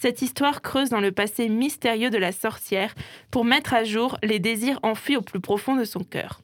Cette 0.00 0.22
histoire 0.22 0.62
creuse 0.62 0.88
dans 0.88 1.00
le 1.00 1.12
passé 1.12 1.50
mystérieux 1.50 2.08
de 2.08 2.16
la 2.16 2.32
sorcière 2.32 2.94
pour 3.30 3.44
mettre 3.44 3.74
à 3.74 3.84
jour 3.84 4.16
les 4.22 4.38
désirs 4.38 4.80
enfouis 4.82 5.18
au 5.18 5.20
plus 5.20 5.40
profond 5.40 5.76
de 5.76 5.84
son 5.84 6.00
cœur. 6.00 6.40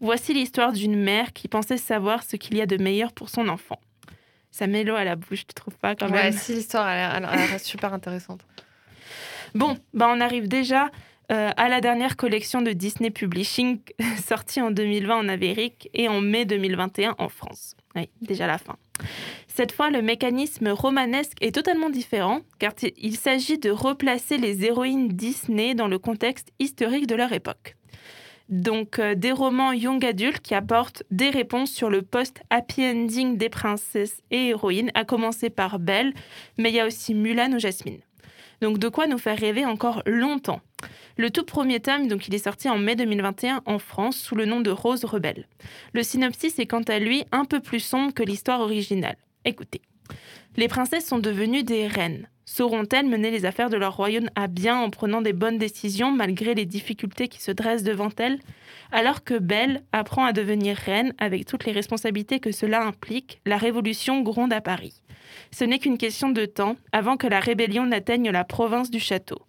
Voici 0.00 0.34
l'histoire 0.34 0.72
d'une 0.74 0.94
mère 0.94 1.32
qui 1.32 1.48
pensait 1.48 1.78
savoir 1.78 2.22
ce 2.22 2.36
qu'il 2.36 2.54
y 2.58 2.60
a 2.60 2.66
de 2.66 2.76
meilleur 2.76 3.12
pour 3.12 3.30
son 3.30 3.48
enfant. 3.48 3.80
Ça 4.50 4.66
met 4.66 4.84
l'eau 4.84 4.94
à 4.94 5.04
la 5.04 5.16
bouche, 5.16 5.46
tu 5.46 5.54
trouves 5.54 5.78
pas 5.78 5.94
quand 5.94 6.10
Ouais, 6.10 6.24
même? 6.24 6.32
si 6.34 6.52
l'histoire 6.52 6.86
elle 6.86 7.22
l'air 7.22 7.60
super 7.60 7.94
intéressante. 7.94 8.42
Bon, 9.54 9.78
bah 9.94 10.10
on 10.14 10.20
arrive 10.20 10.46
déjà 10.46 10.90
euh, 11.32 11.50
à 11.56 11.70
la 11.70 11.80
dernière 11.80 12.14
collection 12.14 12.60
de 12.60 12.72
Disney 12.72 13.10
Publishing 13.10 13.80
sortie 14.22 14.60
en 14.60 14.70
2020 14.70 15.16
en 15.16 15.28
Amérique 15.28 15.88
et 15.94 16.08
en 16.08 16.20
mai 16.20 16.44
2021 16.44 17.14
en 17.16 17.30
France. 17.30 17.74
Oui, 17.96 18.08
déjà 18.20 18.46
la 18.46 18.58
fin. 18.58 18.76
Cette 19.46 19.72
fois, 19.72 19.90
le 19.90 20.02
mécanisme 20.02 20.68
romanesque 20.68 21.38
est 21.40 21.54
totalement 21.54 21.90
différent 21.90 22.40
car 22.58 22.72
il 22.96 23.16
s'agit 23.16 23.58
de 23.58 23.70
replacer 23.70 24.38
les 24.38 24.64
héroïnes 24.64 25.08
Disney 25.08 25.74
dans 25.74 25.88
le 25.88 25.98
contexte 25.98 26.52
historique 26.58 27.06
de 27.06 27.14
leur 27.14 27.32
époque. 27.32 27.76
Donc 28.48 28.98
euh, 28.98 29.14
des 29.14 29.32
romans 29.32 29.72
young 29.72 30.02
adultes 30.04 30.40
qui 30.40 30.54
apportent 30.54 31.02
des 31.10 31.28
réponses 31.28 31.70
sur 31.70 31.90
le 31.90 32.02
post-happy 32.02 32.82
ending 32.82 33.36
des 33.36 33.50
princesses 33.50 34.22
et 34.30 34.48
héroïnes, 34.48 34.90
à 34.94 35.04
commencer 35.04 35.50
par 35.50 35.78
Belle, 35.78 36.14
mais 36.56 36.70
il 36.70 36.76
y 36.76 36.80
a 36.80 36.86
aussi 36.86 37.14
Mulan 37.14 37.52
ou 37.52 37.58
Jasmine. 37.58 38.00
Donc 38.62 38.78
de 38.78 38.88
quoi 38.88 39.06
nous 39.06 39.18
faire 39.18 39.38
rêver 39.38 39.66
encore 39.66 40.02
longtemps. 40.06 40.60
Le 41.16 41.30
tout 41.30 41.44
premier 41.44 41.80
tome, 41.80 42.06
donc 42.06 42.28
il 42.28 42.34
est 42.34 42.44
sorti 42.44 42.68
en 42.68 42.78
mai 42.78 42.94
2021 42.94 43.62
en 43.66 43.78
France 43.78 44.16
sous 44.16 44.36
le 44.36 44.44
nom 44.44 44.60
de 44.60 44.70
Rose 44.70 45.04
Rebelle. 45.04 45.48
Le 45.92 46.04
synopsis 46.04 46.58
est 46.58 46.66
quant 46.66 46.82
à 46.82 47.00
lui 47.00 47.24
un 47.32 47.44
peu 47.44 47.58
plus 47.60 47.80
sombre 47.80 48.14
que 48.14 48.22
l'histoire 48.22 48.60
originale. 48.60 49.16
Écoutez. 49.44 49.82
Les 50.56 50.68
princesses 50.68 51.06
sont 51.06 51.18
devenues 51.18 51.64
des 51.64 51.86
reines. 51.86 52.28
Sauront-elles 52.44 53.08
mener 53.08 53.30
les 53.30 53.44
affaires 53.44 53.68
de 53.68 53.76
leur 53.76 53.96
royaume 53.96 54.30
à 54.34 54.46
bien 54.46 54.78
en 54.78 54.88
prenant 54.88 55.20
des 55.20 55.34
bonnes 55.34 55.58
décisions 55.58 56.12
malgré 56.12 56.54
les 56.54 56.64
difficultés 56.64 57.28
qui 57.28 57.42
se 57.42 57.50
dressent 57.50 57.82
devant 57.82 58.08
elles? 58.16 58.38
Alors 58.90 59.22
que 59.22 59.38
Belle 59.38 59.82
apprend 59.92 60.24
à 60.24 60.32
devenir 60.32 60.76
reine 60.76 61.12
avec 61.18 61.44
toutes 61.44 61.66
les 61.66 61.72
responsabilités 61.72 62.40
que 62.40 62.52
cela 62.52 62.86
implique, 62.86 63.40
la 63.44 63.58
révolution 63.58 64.22
gronde 64.22 64.52
à 64.52 64.60
Paris. 64.62 65.02
Ce 65.50 65.64
n'est 65.64 65.78
qu'une 65.78 65.98
question 65.98 66.30
de 66.30 66.46
temps 66.46 66.76
avant 66.92 67.16
que 67.16 67.26
la 67.26 67.40
rébellion 67.40 67.84
n'atteigne 67.84 68.30
la 68.30 68.44
province 68.44 68.90
du 68.90 68.98
château. 69.00 69.42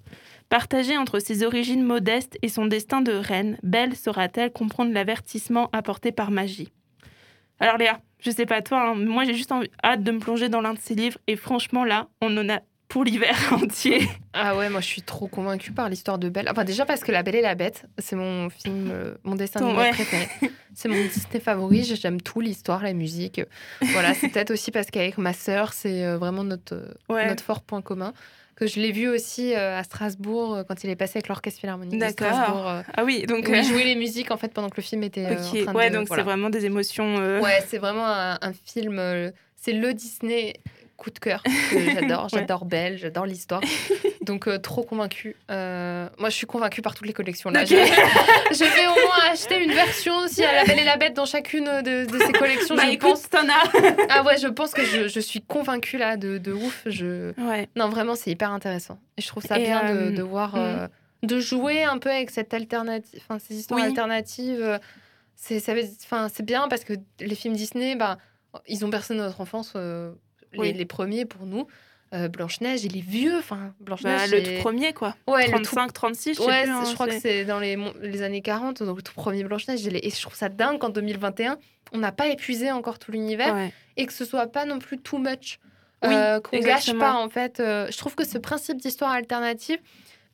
Partagée 0.49 0.97
entre 0.97 1.19
ses 1.19 1.43
origines 1.43 1.83
modestes 1.83 2.39
et 2.41 2.49
son 2.49 2.65
destin 2.65 3.01
de 3.01 3.11
reine, 3.11 3.59
Belle 3.61 3.95
saura-t-elle 3.95 4.51
comprendre 4.51 4.91
l'avertissement 4.91 5.69
apporté 5.73 6.11
par 6.11 6.31
magie? 6.31 6.73
Alors 7.59 7.77
Léa, 7.77 7.99
je 8.19 8.31
sais 8.31 8.47
pas 8.47 8.63
toi, 8.63 8.89
hein, 8.89 8.95
moi 8.95 9.25
j'ai 9.25 9.35
juste 9.35 9.53
hâte 9.83 10.03
de 10.03 10.11
me 10.11 10.19
plonger 10.19 10.49
dans 10.49 10.61
l'un 10.61 10.73
de 10.73 10.79
ses 10.79 10.95
livres 10.95 11.19
et 11.27 11.35
franchement 11.35 11.83
là, 11.83 12.07
on 12.21 12.35
en 12.35 12.49
a 12.49 12.61
pour 12.89 13.03
l'hiver 13.03 13.35
entier. 13.51 14.09
Ah 14.33 14.57
ouais, 14.57 14.69
moi 14.69 14.81
je 14.81 14.87
suis 14.87 15.03
trop 15.03 15.27
convaincue 15.27 15.71
par 15.71 15.89
l'histoire 15.89 16.17
de 16.17 16.27
Belle. 16.27 16.49
Enfin 16.49 16.65
déjà 16.65 16.85
parce 16.85 17.01
que 17.01 17.11
La 17.11 17.23
Belle 17.23 17.35
et 17.35 17.41
la 17.41 17.55
Bête, 17.55 17.85
c'est 17.99 18.15
mon 18.15 18.49
film, 18.49 18.89
euh, 18.91 19.13
mon 19.23 19.35
dessin 19.35 19.61
animé 19.65 19.91
préféré. 19.91 20.27
C'est 20.73 20.89
mon 20.89 20.95
Disney 20.95 21.39
favori, 21.39 21.83
j'aime 21.83 22.21
tout, 22.21 22.41
l'histoire, 22.41 22.83
la 22.83 22.93
musique. 22.93 23.41
Voilà, 23.81 24.13
c'est 24.13 24.29
peut-être 24.29 24.51
aussi 24.51 24.71
parce 24.71 24.87
qu'avec 24.91 25.17
ma 25.17 25.33
sœur, 25.33 25.73
c'est 25.73 26.03
euh, 26.03 26.17
vraiment 26.17 26.43
notre, 26.43 26.95
notre 27.09 27.43
fort 27.43 27.61
point 27.61 27.81
commun 27.81 28.13
que 28.55 28.67
je 28.67 28.79
l'ai 28.81 28.91
vu 28.91 29.07
aussi 29.07 29.53
euh, 29.53 29.77
à 29.79 29.83
Strasbourg 29.83 30.63
quand 30.67 30.83
il 30.83 30.89
est 30.89 30.97
passé 30.97 31.17
avec 31.17 31.29
l'Orchestre 31.29 31.61
Philharmonique 31.61 31.97
D'accord. 31.97 32.27
ah 32.33 33.03
oui, 33.05 33.25
donc 33.25 33.47
il 33.47 33.63
jouait 33.63 33.85
les 33.85 33.95
musiques 33.95 34.31
en 34.31 34.37
fait 34.37 34.53
pendant 34.53 34.69
que 34.69 34.75
le 34.77 34.83
film 34.83 35.03
était 35.03 35.27
en 35.27 35.63
train 35.63 35.73
ouais, 35.73 35.89
donc 35.89 36.07
c'est 36.09 36.23
vraiment 36.23 36.49
des 36.49 36.65
émotions. 36.65 37.39
Ouais, 37.39 37.63
c'est 37.67 37.77
vraiment 37.77 38.07
un, 38.07 38.37
un 38.41 38.53
film. 38.53 38.99
c'est 39.55 39.73
le 39.73 39.93
Disney 39.93 40.55
coup 40.99 41.09
de 41.09 41.19
cœur 41.19 41.41
j'adore. 41.71 42.29
J'adore 42.33 42.65
Belle, 42.65 42.97
j'adore 42.97 43.25
l'histoire. 43.25 43.61
Donc, 44.21 44.47
euh, 44.47 44.59
trop 44.59 44.83
convaincue. 44.83 45.35
Euh, 45.49 46.07
moi, 46.19 46.29
je 46.29 46.35
suis 46.35 46.45
convaincue 46.45 46.81
par 46.81 46.93
toutes 46.93 47.07
les 47.07 47.13
collections. 47.13 47.49
Là. 47.49 47.65
Je, 47.65 47.73
vais 47.73 48.87
au 48.87 49.07
moins 49.07 49.31
acheter 49.31 49.63
une 49.63 49.71
version 49.71 50.15
aussi 50.17 50.43
à 50.43 50.53
La 50.53 50.65
Belle 50.65 50.79
et 50.79 50.83
la 50.83 50.97
Bête 50.97 51.15
dans 51.15 51.25
chacune 51.25 51.65
de, 51.81 52.05
ces 52.25 52.33
collections. 52.33 52.75
bah, 52.75 52.83
je 52.91 52.97
pense... 52.97 53.23
ah 54.09 54.23
ouais, 54.23 54.37
je 54.37 54.47
pense 54.47 54.71
que 54.71 54.83
je, 54.83 55.19
suis 55.19 55.41
convaincue 55.41 55.97
là 55.97 56.17
de, 56.17 56.37
de 56.37 56.51
ouf. 56.51 56.83
Je... 56.85 57.33
Non, 57.75 57.89
vraiment, 57.89 58.15
c'est 58.15 58.29
hyper 58.29 58.51
intéressant. 58.51 58.99
Et 59.17 59.21
je 59.21 59.27
trouve 59.27 59.43
ça 59.43 59.57
bien 59.57 59.93
de, 59.93 60.19
euh, 60.19 60.23
voir, 60.23 60.55
hmm. 60.55 60.89
de 61.23 61.39
jouer 61.39 61.83
un 61.83 61.97
peu 61.97 62.11
avec 62.11 62.29
cette 62.29 62.53
alternative, 62.53 63.19
enfin, 63.27 63.39
ces 63.39 63.55
histoires 63.55 63.81
alternatives. 63.81 64.79
C'est 65.35 66.43
bien 66.43 66.67
parce 66.67 66.83
que 66.83 66.93
les 67.19 67.35
films 67.35 67.55
Disney, 67.55 67.95
bah, 67.95 68.17
ils 68.67 68.85
ont 68.85 68.89
bercé 68.89 69.13
notre 69.15 69.41
enfance 69.41 69.73
les, 70.53 70.85
premiers 70.85 71.25
pour 71.25 71.45
nous. 71.45 71.67
Euh, 72.13 72.27
Blanche-Neige, 72.27 72.83
il 72.85 72.97
est 72.97 73.05
vieux. 73.05 73.37
Enfin, 73.37 73.73
Blanche-Neige. 73.79 74.31
Bah, 74.31 74.37
le 74.37 74.43
tout 74.43 74.61
premier, 74.61 74.93
quoi. 74.93 75.15
Ouais, 75.27 75.47
35, 75.47 75.93
36, 75.93 76.35
je 76.35 76.41
ouais, 76.41 76.65
sais 76.65 76.71
plus, 76.71 76.89
je 76.89 76.93
crois 76.93 77.07
que 77.07 77.19
c'est 77.19 77.45
dans 77.45 77.59
les, 77.59 77.77
les 78.01 78.21
années 78.23 78.41
40, 78.41 78.81
donc 78.83 78.97
le 78.97 79.03
tout 79.03 79.13
premier 79.13 79.43
Blanche-Neige. 79.43 79.85
Et 79.87 80.09
je 80.09 80.21
trouve 80.21 80.35
ça 80.35 80.49
dingue 80.49 80.79
qu'en 80.79 80.89
2021, 80.89 81.57
on 81.93 81.97
n'a 81.99 82.11
pas 82.11 82.27
épuisé 82.27 82.71
encore 82.71 82.99
tout 82.99 83.11
l'univers 83.11 83.69
et 83.97 84.05
que 84.05 84.13
ce 84.13 84.25
soit 84.25 84.47
pas 84.47 84.65
non 84.65 84.79
plus 84.79 84.97
too 84.97 85.17
much. 85.17 85.59
Euh, 86.05 86.39
qu'on 86.39 86.59
gâche 86.59 86.93
pas, 86.93 87.13
en 87.13 87.29
fait. 87.29 87.59
Euh, 87.59 87.87
je 87.91 87.97
trouve 87.97 88.15
que 88.15 88.25
ce 88.25 88.37
principe 88.37 88.77
d'histoire 88.77 89.11
alternative, 89.11 89.79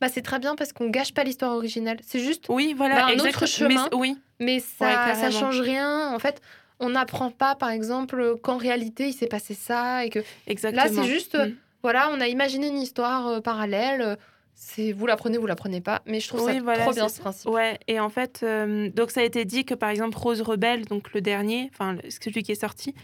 bah, 0.00 0.08
c'est 0.08 0.22
très 0.22 0.38
bien 0.38 0.54
parce 0.54 0.72
qu'on 0.72 0.88
gâche 0.88 1.12
pas 1.12 1.24
l'histoire 1.24 1.52
originale. 1.52 1.98
C'est 2.06 2.20
juste 2.20 2.44
oui, 2.48 2.74
voilà, 2.76 2.96
bah, 2.96 3.06
un 3.08 3.18
autre 3.18 3.46
chemin. 3.46 3.88
Mais, 3.90 3.96
oui. 3.96 4.18
mais 4.38 4.60
ça, 4.60 5.14
ça 5.14 5.30
change 5.30 5.60
rien. 5.60 6.14
En 6.14 6.18
fait, 6.18 6.40
on 6.80 6.90
n'apprend 6.90 7.30
pas, 7.30 7.54
par 7.54 7.70
exemple, 7.70 8.36
qu'en 8.42 8.56
réalité, 8.56 9.08
il 9.08 9.12
s'est 9.12 9.26
passé 9.26 9.54
ça 9.54 10.04
et 10.04 10.10
que 10.10 10.20
Exactement. 10.46 10.84
là, 10.84 10.90
c'est 10.90 11.08
juste, 11.08 11.36
mm. 11.36 11.54
voilà, 11.82 12.10
on 12.12 12.20
a 12.20 12.28
imaginé 12.28 12.68
une 12.68 12.78
histoire 12.78 13.26
euh, 13.28 13.40
parallèle. 13.40 14.18
C'est 14.58 14.92
vous 14.92 15.06
la 15.06 15.16
prenez, 15.16 15.36
vous 15.36 15.46
la 15.46 15.54
prenez 15.54 15.82
pas, 15.82 16.00
mais 16.06 16.18
je 16.18 16.28
trouve 16.28 16.50
ça 16.50 16.54
trop 16.54 16.92
bien 16.94 17.10
ce 17.10 17.20
principe. 17.20 17.50
Ouais, 17.50 17.78
et 17.88 18.00
en 18.00 18.08
fait, 18.08 18.40
euh, 18.42 18.88
donc 18.88 19.10
ça 19.10 19.20
a 19.20 19.22
été 19.22 19.44
dit 19.44 19.66
que 19.66 19.74
par 19.74 19.90
exemple 19.90 20.16
Rose 20.16 20.40
Rebelle, 20.40 20.86
donc 20.86 21.12
le 21.12 21.20
dernier, 21.20 21.68
enfin 21.74 21.98
celui 22.08 22.42
qui 22.42 22.52
est 22.52 22.60
sorti, 22.62 22.94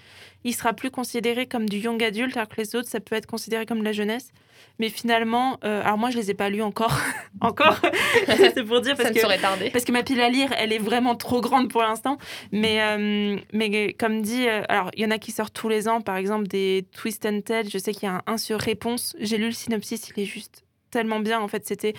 il 0.45 0.55
sera 0.55 0.73
plus 0.73 0.91
considéré 0.91 1.47
comme 1.47 1.69
du 1.69 1.77
young 1.77 2.03
adulte, 2.03 2.39
alors 2.39 2.49
que 2.49 2.57
les 2.57 2.75
autres, 2.75 2.89
ça 2.89 3.01
peut 3.01 3.15
être 3.17 3.27
considéré 3.27 3.67
comme 3.67 3.81
de 3.81 3.85
la 3.85 3.93
jeunesse. 3.93 4.31
Mais 4.79 4.89
finalement, 4.89 5.59
euh, 5.63 5.83
alors 5.83 5.99
moi, 5.99 6.09
je 6.09 6.17
les 6.17 6.31
ai 6.31 6.35
pas 6.35 6.49
lus 6.49 6.63
encore. 6.63 6.99
encore 7.43 7.79
C'est 8.27 8.65
pour 8.65 8.81
dire 8.81 8.97
parce 8.97 9.09
ça 9.09 9.15
que, 9.15 9.21
serait 9.21 9.39
tardé. 9.39 9.69
parce 9.69 9.85
que 9.85 9.93
ma 9.93 10.03
pile 10.03 10.23
à 10.23 10.31
lire, 10.31 10.55
elle 10.57 10.73
est 10.73 10.79
vraiment 10.79 11.17
trop 11.17 11.43
grande 11.43 11.69
pour 11.69 11.83
l'instant. 11.83 12.17
Mais, 12.53 12.81
euh, 12.81 13.37
mais 13.53 13.93
comme 13.93 14.23
dit, 14.23 14.49
alors 14.49 14.91
il 14.95 15.03
y 15.03 15.07
en 15.07 15.11
a 15.11 15.19
qui 15.19 15.33
sortent 15.33 15.53
tous 15.53 15.69
les 15.69 15.87
ans, 15.87 16.01
par 16.01 16.17
exemple 16.17 16.47
des 16.47 16.87
Twist 16.97 17.27
and 17.27 17.43
Tell. 17.43 17.69
Je 17.69 17.77
sais 17.77 17.93
qu'il 17.93 18.05
y 18.05 18.07
a 18.07 18.15
un, 18.15 18.23
un 18.27 18.39
sur 18.39 18.59
Réponse. 18.59 19.15
J'ai 19.21 19.37
lu 19.37 19.47
le 19.47 19.53
synopsis, 19.53 20.09
il 20.17 20.23
est 20.23 20.27
juste 20.27 20.65
tellement 20.93 21.19
bien. 21.19 21.41
En 21.41 21.49
fait, 21.49 21.67
c'était 21.67 21.95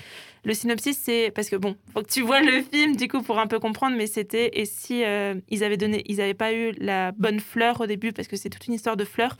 le 0.45 0.53
synopsis, 0.53 0.97
c'est 0.97 1.31
parce 1.35 1.49
que 1.49 1.57
bon, 1.57 1.75
faut 1.93 2.01
que 2.01 2.09
tu 2.09 2.21
vois 2.21 2.39
le 2.39 2.61
film 2.61 2.95
du 2.95 3.09
coup 3.09 3.21
pour 3.21 3.39
un 3.39 3.47
peu 3.47 3.59
comprendre, 3.59 3.97
mais 3.97 4.07
c'était 4.07 4.51
et 4.53 4.65
si 4.65 5.03
ils 5.49 5.63
avaient 5.63 5.77
donné, 5.77 6.03
ils 6.05 6.17
n'avaient 6.17 6.33
pas 6.33 6.53
eu 6.53 6.71
la 6.77 7.11
bonne 7.11 7.41
fleur 7.41 7.81
au 7.81 7.87
début 7.87 8.13
parce 8.13 8.29
que 8.29 8.37
c'est 8.37 8.49
toute 8.49 8.67
une 8.67 8.73
histoire 8.73 8.95
de 8.95 9.03
fleurs. 9.03 9.35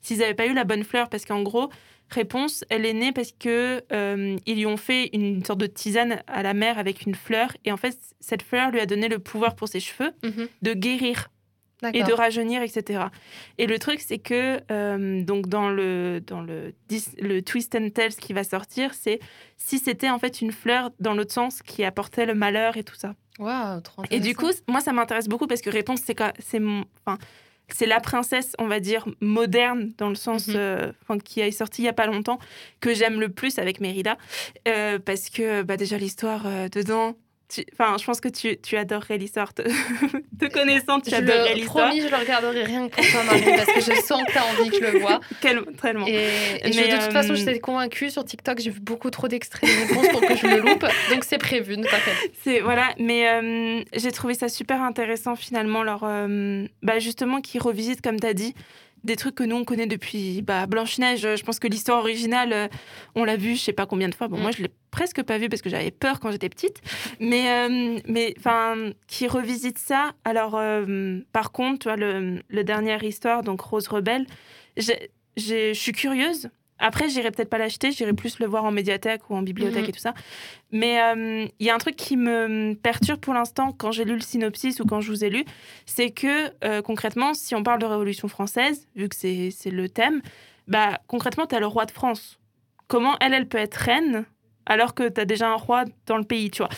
S'ils 0.00 0.18
n'avaient 0.18 0.34
pas 0.34 0.46
eu 0.46 0.54
la 0.54 0.62
bonne 0.62 0.84
fleur, 0.84 1.08
parce 1.08 1.24
qu'en 1.24 1.42
gros, 1.42 1.70
Réponse, 2.10 2.64
elle 2.70 2.86
est 2.86 2.94
née 2.94 3.12
parce 3.12 3.32
que 3.32 3.82
euh, 3.92 4.36
ils 4.46 4.56
lui 4.56 4.66
ont 4.66 4.78
fait 4.78 5.10
une 5.12 5.44
sorte 5.44 5.60
de 5.60 5.66
tisane 5.66 6.22
à 6.26 6.42
la 6.42 6.54
mer 6.54 6.78
avec 6.78 7.02
une 7.02 7.14
fleur 7.14 7.54
et 7.66 7.72
en 7.72 7.76
fait 7.76 7.98
cette 8.20 8.42
fleur 8.42 8.70
lui 8.70 8.80
a 8.80 8.86
donné 8.86 9.08
le 9.08 9.18
pouvoir 9.18 9.54
pour 9.56 9.68
ses 9.68 9.80
cheveux 9.80 10.12
mhm. 10.22 10.48
de 10.62 10.72
guérir 10.72 11.28
et 11.92 12.02
de 12.02 12.12
rajeunir, 12.12 12.62
etc. 12.62 13.04
Et 13.58 13.66
le 13.66 13.78
truc 13.78 14.00
c'est 14.00 14.18
que 14.18 14.60
euh, 14.70 15.22
donc 15.22 15.48
dans 15.48 15.70
le 15.70 16.20
dans 16.26 16.40
le 16.40 16.74
le 17.18 17.40
twist 17.40 17.74
and 17.74 17.90
tell 17.90 18.14
qui 18.14 18.32
va 18.32 18.44
sortir, 18.44 18.94
c'est 18.94 19.20
si 19.56 19.78
c'était 19.78 20.10
en 20.10 20.18
fait 20.18 20.40
une 20.40 20.52
fleur 20.52 20.90
dans 21.00 21.14
l'autre 21.14 21.32
sens 21.32 21.62
qui 21.62 21.84
apportait 21.84 22.26
le 22.26 22.34
malheur 22.34 22.76
et 22.76 22.84
tout 22.84 22.96
ça. 22.96 23.14
Waouh, 23.38 23.80
trop 23.82 24.02
Et 24.10 24.18
du 24.18 24.34
coup, 24.34 24.50
moi 24.66 24.80
ça 24.80 24.92
m'intéresse 24.92 25.28
beaucoup 25.28 25.46
parce 25.46 25.60
que 25.60 25.70
Réponse 25.70 26.00
c'est 26.04 26.16
c'est 26.40 26.60
enfin 27.04 27.18
c'est 27.70 27.86
la 27.86 28.00
princesse, 28.00 28.54
on 28.58 28.66
va 28.66 28.80
dire, 28.80 29.06
moderne, 29.20 29.92
dans 29.98 30.08
le 30.08 30.14
sens 30.14 30.48
mhm. 30.48 30.54
euh, 30.56 30.92
qui 31.24 31.40
est 31.40 31.50
sortie 31.50 31.82
il 31.82 31.84
n'y 31.84 31.90
a 31.90 31.94
pas 31.94 32.06
longtemps, 32.06 32.38
que 32.80 32.94
j'aime 32.94 33.20
le 33.20 33.28
plus 33.28 33.58
avec 33.58 33.80
Mérida. 33.80 34.16
Euh, 34.66 34.98
parce 34.98 35.28
que 35.28 35.62
bah, 35.62 35.76
déjà, 35.76 35.98
l'histoire 35.98 36.46
euh, 36.46 36.68
Enfin, 37.72 37.96
je 37.98 38.04
pense 38.04 38.20
que 38.20 38.28
tu, 38.28 38.58
tu 38.60 38.76
adorerais 38.76 39.16
l'histoire. 39.16 39.54
Te... 39.54 39.62
te 40.38 40.46
connaissant, 40.52 41.00
tu 41.00 41.14
adorerais 41.14 41.54
l'histoire. 41.54 41.88
Promis, 41.88 42.02
je 42.02 42.08
le 42.08 42.16
regarderai 42.16 42.64
rien 42.64 42.88
que 42.88 42.96
pour 42.96 43.06
toi, 43.06 43.24
Marie, 43.24 43.42
parce 43.42 43.72
que 43.72 43.80
je 43.80 44.00
sens 44.02 44.22
que 44.24 44.32
tu 44.32 44.38
as 44.38 44.44
envie 44.44 44.70
que 44.70 44.76
je 44.76 44.92
le 44.92 44.98
vois. 44.98 45.20
Quel... 45.40 45.64
Tellement. 45.80 46.06
Et, 46.06 46.28
et 46.62 46.72
je, 46.72 46.78
de 46.78 47.02
toute 47.02 47.12
façon, 47.12 47.34
je 47.34 47.44
t'ai 47.44 47.58
convaincue 47.58 48.10
sur 48.10 48.24
TikTok. 48.24 48.60
J'ai 48.60 48.70
vu 48.70 48.80
beaucoup 48.80 49.10
trop 49.10 49.28
d'extraits 49.28 49.68
de 49.68 49.88
réponses 49.88 50.08
pour 50.08 50.20
que 50.20 50.36
je 50.36 50.46
le 50.46 50.60
loupe. 50.60 50.84
Donc, 51.10 51.24
c'est 51.24 51.38
prévu, 51.38 51.76
ne 51.78 51.84
t'inquiète. 51.84 52.32
C'est, 52.42 52.60
voilà, 52.60 52.94
mais 52.98 53.84
j'ai 53.94 54.12
trouvé 54.12 54.34
ça 54.34 54.48
super 54.48 54.82
intéressant, 54.82 55.34
finalement, 55.34 55.82
leur, 55.82 56.00
bah, 56.82 56.98
justement, 56.98 57.40
qui 57.40 57.58
revisite, 57.58 58.02
comme 58.02 58.20
tu 58.20 58.26
as 58.26 58.34
dit, 58.34 58.54
des 59.04 59.16
trucs 59.16 59.34
que 59.34 59.44
nous 59.44 59.56
on 59.56 59.64
connaît 59.64 59.86
depuis 59.86 60.42
bah, 60.42 60.66
Blanche-Neige. 60.66 61.36
Je 61.36 61.42
pense 61.42 61.58
que 61.58 61.68
l'histoire 61.68 61.98
originale, 61.98 62.52
euh, 62.52 62.68
on 63.14 63.24
l'a 63.24 63.36
vu 63.36 63.56
je 63.56 63.60
sais 63.60 63.72
pas 63.72 63.86
combien 63.86 64.08
de 64.08 64.14
fois. 64.14 64.28
Bon, 64.28 64.38
mm. 64.38 64.42
moi 64.42 64.50
je 64.50 64.62
l'ai 64.62 64.70
presque 64.90 65.22
pas 65.22 65.38
vu 65.38 65.48
parce 65.48 65.62
que 65.62 65.70
j'avais 65.70 65.90
peur 65.90 66.20
quand 66.20 66.30
j'étais 66.30 66.48
petite. 66.48 66.80
Mais, 67.20 67.50
euh, 67.50 68.00
mais 68.06 68.34
enfin, 68.38 68.90
qui 69.06 69.26
revisite 69.26 69.78
ça. 69.78 70.12
Alors, 70.24 70.56
euh, 70.56 71.20
par 71.32 71.52
contre, 71.52 71.80
tu 71.80 71.88
vois, 71.88 71.96
le, 71.96 72.42
le 72.48 72.64
dernière 72.64 73.02
histoire, 73.04 73.42
donc 73.42 73.60
Rose 73.60 73.88
Rebelle, 73.88 74.26
je 74.76 75.72
suis 75.72 75.92
curieuse 75.92 76.50
après, 76.80 77.08
j'irai 77.08 77.32
peut-être 77.32 77.50
pas 77.50 77.58
l'acheter, 77.58 77.90
j'irai 77.90 78.12
plus 78.12 78.38
le 78.38 78.46
voir 78.46 78.64
en 78.64 78.70
médiathèque 78.70 79.28
ou 79.30 79.34
en 79.34 79.42
bibliothèque 79.42 79.82
mhm. 79.82 79.88
et 79.88 79.92
tout 79.92 79.98
ça. 79.98 80.14
Mais 80.70 81.02
euh, 81.02 81.44
il 81.58 81.66
y 81.66 81.70
a 81.70 81.74
un 81.74 81.78
truc 81.78 81.96
qui 81.96 82.16
me 82.16 82.74
perturbe 82.74 83.18
pour 83.18 83.34
l'instant 83.34 83.72
quand 83.72 83.90
j'ai 83.90 84.04
lu 84.04 84.14
le 84.14 84.20
synopsis 84.20 84.78
ou 84.78 84.84
quand 84.84 85.00
je 85.00 85.10
vous 85.10 85.24
ai 85.24 85.28
lu, 85.28 85.44
c'est 85.86 86.10
que 86.10 86.80
concrètement, 86.82 87.34
si 87.34 87.56
on 87.56 87.64
parle 87.64 87.80
de 87.80 87.86
Révolution 87.86 88.28
française, 88.28 88.86
vu 88.94 89.08
que 89.08 89.16
c'est 89.16 89.70
le 89.70 89.88
thème, 89.88 90.22
bah 90.68 91.00
concrètement, 91.08 91.46
tu 91.46 91.56
as 91.56 91.60
le 91.60 91.66
roi 91.66 91.84
de 91.86 91.90
France. 91.90 92.38
Comment 92.86 93.16
elle, 93.20 93.34
elle 93.34 93.48
peut 93.48 93.58
être 93.58 93.74
reine 93.74 94.24
alors 94.68 94.94
que 94.94 95.08
tu 95.08 95.20
as 95.20 95.24
déjà 95.24 95.48
un 95.48 95.56
roi 95.56 95.84
dans 96.06 96.16
le 96.16 96.24
pays, 96.24 96.50
tu 96.50 96.62
vois 96.62 96.70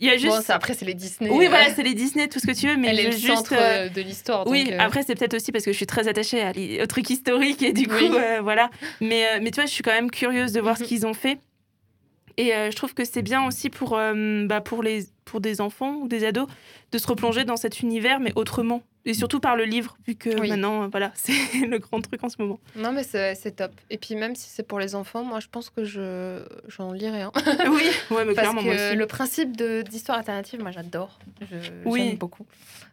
il 0.00 0.06
y 0.06 0.10
a 0.10 0.16
juste... 0.16 0.48
Bon, 0.48 0.54
après, 0.54 0.72
c'est 0.72 0.86
les 0.86 0.94
Disney. 0.94 1.30
Oui, 1.30 1.46
voilà, 1.46 1.68
c'est 1.74 1.82
les 1.82 1.92
Disney, 1.92 2.26
tout 2.26 2.40
ce 2.40 2.46
que 2.46 2.58
tu 2.58 2.66
veux. 2.66 2.76
Mais 2.76 2.88
Elle 2.88 3.00
est 3.00 3.10
le 3.10 3.12
juste... 3.12 3.26
centre 3.26 3.54
euh, 3.54 3.90
de 3.90 4.00
l'histoire. 4.00 4.46
Oui, 4.46 4.72
après, 4.78 5.02
c'est 5.02 5.14
peut-être 5.14 5.34
aussi 5.34 5.52
parce 5.52 5.64
que 5.64 5.72
je 5.72 5.76
suis 5.76 5.86
très 5.86 6.08
attachée 6.08 6.42
à 6.42 6.52
au 6.82 6.86
truc 6.86 7.10
historique 7.10 7.62
et 7.62 7.74
du 7.74 7.86
coup, 7.86 7.94
euh, 7.94 8.40
voilà. 8.42 8.70
Mais, 9.02 9.26
euh, 9.26 9.38
mais 9.42 9.50
tu 9.50 9.56
vois, 9.56 9.66
je 9.66 9.72
suis 9.72 9.82
quand 9.82 9.92
même 9.92 10.10
curieuse 10.10 10.52
de 10.52 10.60
voir 10.60 10.78
ce 10.78 10.84
mhm. 10.84 10.88
qu'ils 10.88 11.06
ont 11.06 11.12
fait. 11.12 11.38
Et 12.38 12.52
je 12.52 12.74
trouve 12.74 12.94
que 12.94 13.04
c'est 13.04 13.20
bien 13.20 13.46
aussi 13.46 13.68
pour, 13.68 13.90
bah, 13.90 14.60
pour, 14.62 14.82
les, 14.82 15.04
pour 15.26 15.42
des 15.42 15.60
enfants 15.60 15.96
ou 15.96 16.08
des 16.08 16.24
ados 16.24 16.48
de 16.90 16.96
se 16.96 17.06
replonger 17.06 17.44
dans 17.44 17.58
cet 17.58 17.80
univers, 17.80 18.18
mais 18.18 18.32
autrement. 18.34 18.82
Et 19.06 19.14
surtout 19.14 19.40
par 19.40 19.56
le 19.56 19.64
livre, 19.64 19.96
vu 20.06 20.14
que 20.14 20.28
Oui. 20.40 20.48
maintenant, 20.50 20.82
euh, 20.84 20.88
voilà, 20.90 21.10
c'est 21.14 21.32
le 21.66 21.78
grand 21.78 22.00
truc 22.02 22.22
en 22.22 22.28
ce 22.28 22.36
moment. 22.38 22.60
Non, 22.76 22.92
mais 22.92 23.02
c'est 23.02 23.56
top. 23.56 23.72
Et 23.88 23.96
puis, 23.98 24.14
même 24.14 24.34
si 24.34 24.48
c'est 24.50 24.62
pour 24.62 24.78
les 24.78 24.94
enfants, 24.94 25.24
moi, 25.24 25.40
je 25.40 25.46
pense 25.50 25.70
que 25.70 25.84
je 25.84 26.42
j'en 26.68 26.92
lirai 26.92 27.22
un. 27.22 27.32
oui, 27.70 27.88
ouais, 28.10 28.24
mais 28.24 28.34
Parce 28.34 28.38
clairement, 28.48 28.62
moi 28.62 28.74
que 28.74 28.88
aussi. 28.90 28.96
le 28.96 29.06
principe 29.06 29.52
d'histoire 29.88 30.18
alternative, 30.18 30.60
moi, 30.60 30.70
j'adore. 30.70 31.18
Oui. 31.86 32.00
J'aime 32.08 32.16
beaucoup. 32.18 32.46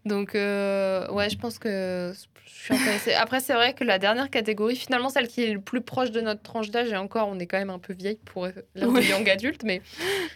Donc, 0.06 0.36
euh, 0.36 1.10
ouais, 1.12 1.30
je 1.30 1.38
pense 1.38 1.60
que 1.60 2.14
je 2.46 2.54
suis 2.64 2.74
intéressée. 2.74 3.14
Après, 3.14 3.42
c'est 3.42 3.54
vrai 3.54 3.74
que 3.74 3.84
la 3.84 4.00
dernière 4.00 4.30
catégorie, 4.30 4.78
finalement, 4.78 5.10
celle 5.10 5.28
qui 5.28 5.44
est 5.44 5.52
le 5.52 5.60
plus 5.60 5.82
proche 5.82 6.12
de 6.12 6.22
notre 6.22 6.42
tranche 6.42 6.70
d'âge, 6.72 6.90
et 6.92 6.96
encore, 6.96 7.28
on 7.28 7.38
est 7.40 7.46
quand 7.46 7.58
même 7.58 7.70
un 7.70 7.80
peu 7.80 7.92
vieille 7.94 8.20
pour 8.24 8.46
l'ère 8.76 8.88
Oui. 8.90 9.06
young 9.08 9.30
adulte, 9.30 9.64
mais, 9.64 9.82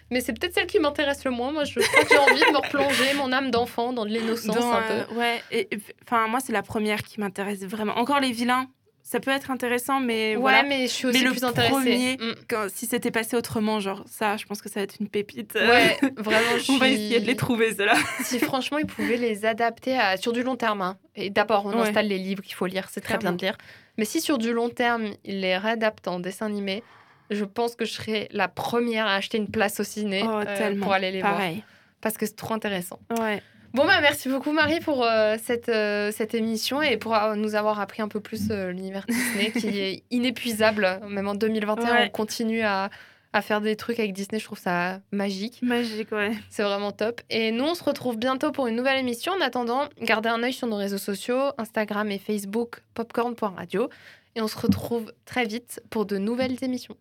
mais 0.10 0.20
c'est 0.20 0.34
peut-être 0.38 0.54
celle 0.54 0.68
qui 0.68 0.80
m'intéresse 0.80 1.24
le 1.24 1.32
moins. 1.32 1.54
Moi, 1.54 1.64
je 1.64 1.80
crois 1.80 2.04
que 2.04 2.10
j'ai 2.10 2.18
envie 2.18 2.42
de 2.42 2.52
me 2.52 2.58
replonger 2.58 3.14
mon 3.16 3.32
âme 3.32 3.50
d'enfant 3.50 3.94
dans 3.94 4.04
de 4.06 4.10
l'innocence 4.12 4.58
un 4.58 4.82
peu. 4.82 5.14
euh, 5.14 5.18
ouais, 5.18 5.42
et 5.52 5.61
enfin, 6.06 6.28
moi, 6.28 6.40
c'est 6.40 6.54
la 6.54 6.62
première 6.64 7.04
qui 7.04 7.20
m'intéresse 7.20 7.62
vraiment. 7.64 7.94
Encore 7.98 8.20
les 8.20 8.32
vilains, 8.32 8.68
ça 9.04 9.20
peut 9.20 9.32
être 9.32 9.50
intéressant, 9.52 10.00
mais 10.00 10.36
ouais, 10.36 10.42
voilà. 10.42 10.64
mais 10.64 10.84
je 10.84 10.92
suis 10.94 11.06
Mais 11.08 11.16
aussi 11.16 11.24
le 11.26 11.32
plus 11.32 11.44
intéressée. 11.44 11.72
premier, 11.74 12.18
Mm. 12.18 12.36
Quand- 12.48 12.68
si 12.70 12.86
c'était 12.86 13.12
passé 13.12 13.36
autrement, 13.36 13.80
genre 13.80 14.04
ça, 14.06 14.38
je 14.38 14.46
pense 14.46 14.62
que 14.62 14.70
ça 14.70 14.80
va 14.80 14.84
être 14.84 14.98
une 15.00 15.10
pépite. 15.10 15.54
Ouais, 15.56 15.98
vraiment, 16.18 16.58
je 16.64 16.72
On 16.72 16.78
va 16.78 16.86
suis- 16.86 16.94
essayer 16.96 17.20
de 17.20 17.26
les 17.26 17.36
trouver, 17.36 17.74
ceux-là. 17.76 17.96
Si 18.24 18.40
franchement 18.40 18.78
ils 18.78 18.86
pouvaient 18.86 19.18
les 19.18 19.44
adapter 19.46 19.98
à... 19.98 20.18
sur 20.18 20.32
du 20.34 20.44
long 20.44 20.56
terme, 20.56 20.82
hein. 20.82 20.98
et 21.16 21.30
d'abord 21.30 21.66
on 21.66 21.74
Ouais. 21.74 21.88
installe 21.90 22.08
les 22.08 22.20
livres 22.20 22.44
qu'il 22.44 22.54
faut 22.56 22.68
lire, 22.68 22.88
c'est 22.92 23.02
très 23.02 23.18
bien 23.18 23.34
de 23.34 23.42
lire, 23.42 23.58
mais 23.98 24.06
si 24.06 24.22
sur 24.22 24.38
du 24.38 24.54
long 24.54 24.70
terme 24.70 25.08
ils 25.26 25.42
les 25.42 25.58
réadaptent 25.58 26.08
en 26.08 26.20
dessin 26.20 26.46
animé, 26.46 26.84
je 27.32 27.44
pense 27.44 27.76
que 27.76 27.86
je 27.86 27.94
serais 27.94 28.28
la 28.32 28.48
première 28.48 29.08
à 29.08 29.16
acheter 29.16 29.38
une 29.40 29.50
place 29.50 29.80
au 29.80 29.84
ciné 29.84 30.22
Oh, 30.26 30.42
euh, 30.46 30.76
pour 30.80 30.94
aller 30.94 31.12
les 31.12 31.22
voir, 31.22 31.34
Pareil. 31.34 31.64
parce 32.02 32.18
que 32.18 32.26
c'est 32.26 32.36
trop 32.36 32.54
intéressant. 32.54 33.00
Ouais. 33.20 33.42
Bon 33.74 33.86
bah 33.86 34.02
merci 34.02 34.28
beaucoup 34.28 34.52
Marie 34.52 34.82
pour 34.82 35.06
euh, 35.06 35.38
cette, 35.42 35.70
euh, 35.70 36.12
cette 36.12 36.34
émission 36.34 36.82
et 36.82 36.98
pour 36.98 37.16
euh, 37.16 37.36
nous 37.36 37.56
avoir 37.56 37.80
appris 37.80 38.02
un 38.02 38.10
peu 38.10 38.20
plus 38.20 38.50
euh, 38.52 38.72
l'univers 38.72 39.06
Disney 39.08 39.52
qui 39.52 39.68
est 39.80 40.04
inépuisable, 40.12 41.00
même 41.08 41.28
en 41.30 41.36
2021 41.36 41.86
Ouais. 41.86 42.04
on 42.08 42.10
continue 42.10 42.62
à, 42.64 42.90
à 43.32 43.42
faire 43.42 43.62
des 43.62 43.78
trucs 43.78 43.98
avec 44.00 44.12
Disney, 44.12 44.40
je 44.40 44.46
trouve 44.46 44.60
ça 44.60 45.00
magique. 45.14 45.60
Magique, 45.62 46.12
ouais. 46.12 46.32
C'est 46.50 46.64
vraiment 46.64 46.92
top. 46.92 47.22
Et 47.30 47.52
nous, 47.52 47.64
on 47.64 47.74
se 47.74 47.84
retrouve 47.84 48.18
bientôt 48.18 48.52
pour 48.52 48.68
une 48.68 48.76
nouvelle 48.76 49.00
émission. 49.00 49.32
En 49.32 49.42
attendant, 49.42 49.84
gardez 50.02 50.28
un 50.28 50.44
œil 50.44 50.52
sur 50.54 50.68
nos 50.68 50.76
réseaux 50.76 50.98
sociaux, 50.98 51.40
Instagram 51.58 52.12
et 52.12 52.20
Facebook, 52.20 52.82
popcorn.radio. 52.94 53.90
Et 54.36 54.42
on 54.42 54.50
se 54.50 54.58
retrouve 54.58 55.14
très 55.26 55.46
vite 55.46 55.82
pour 55.90 56.06
de 56.06 56.18
nouvelles 56.18 56.62
émissions. 56.62 56.98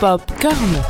Popcorn. 0.00 0.82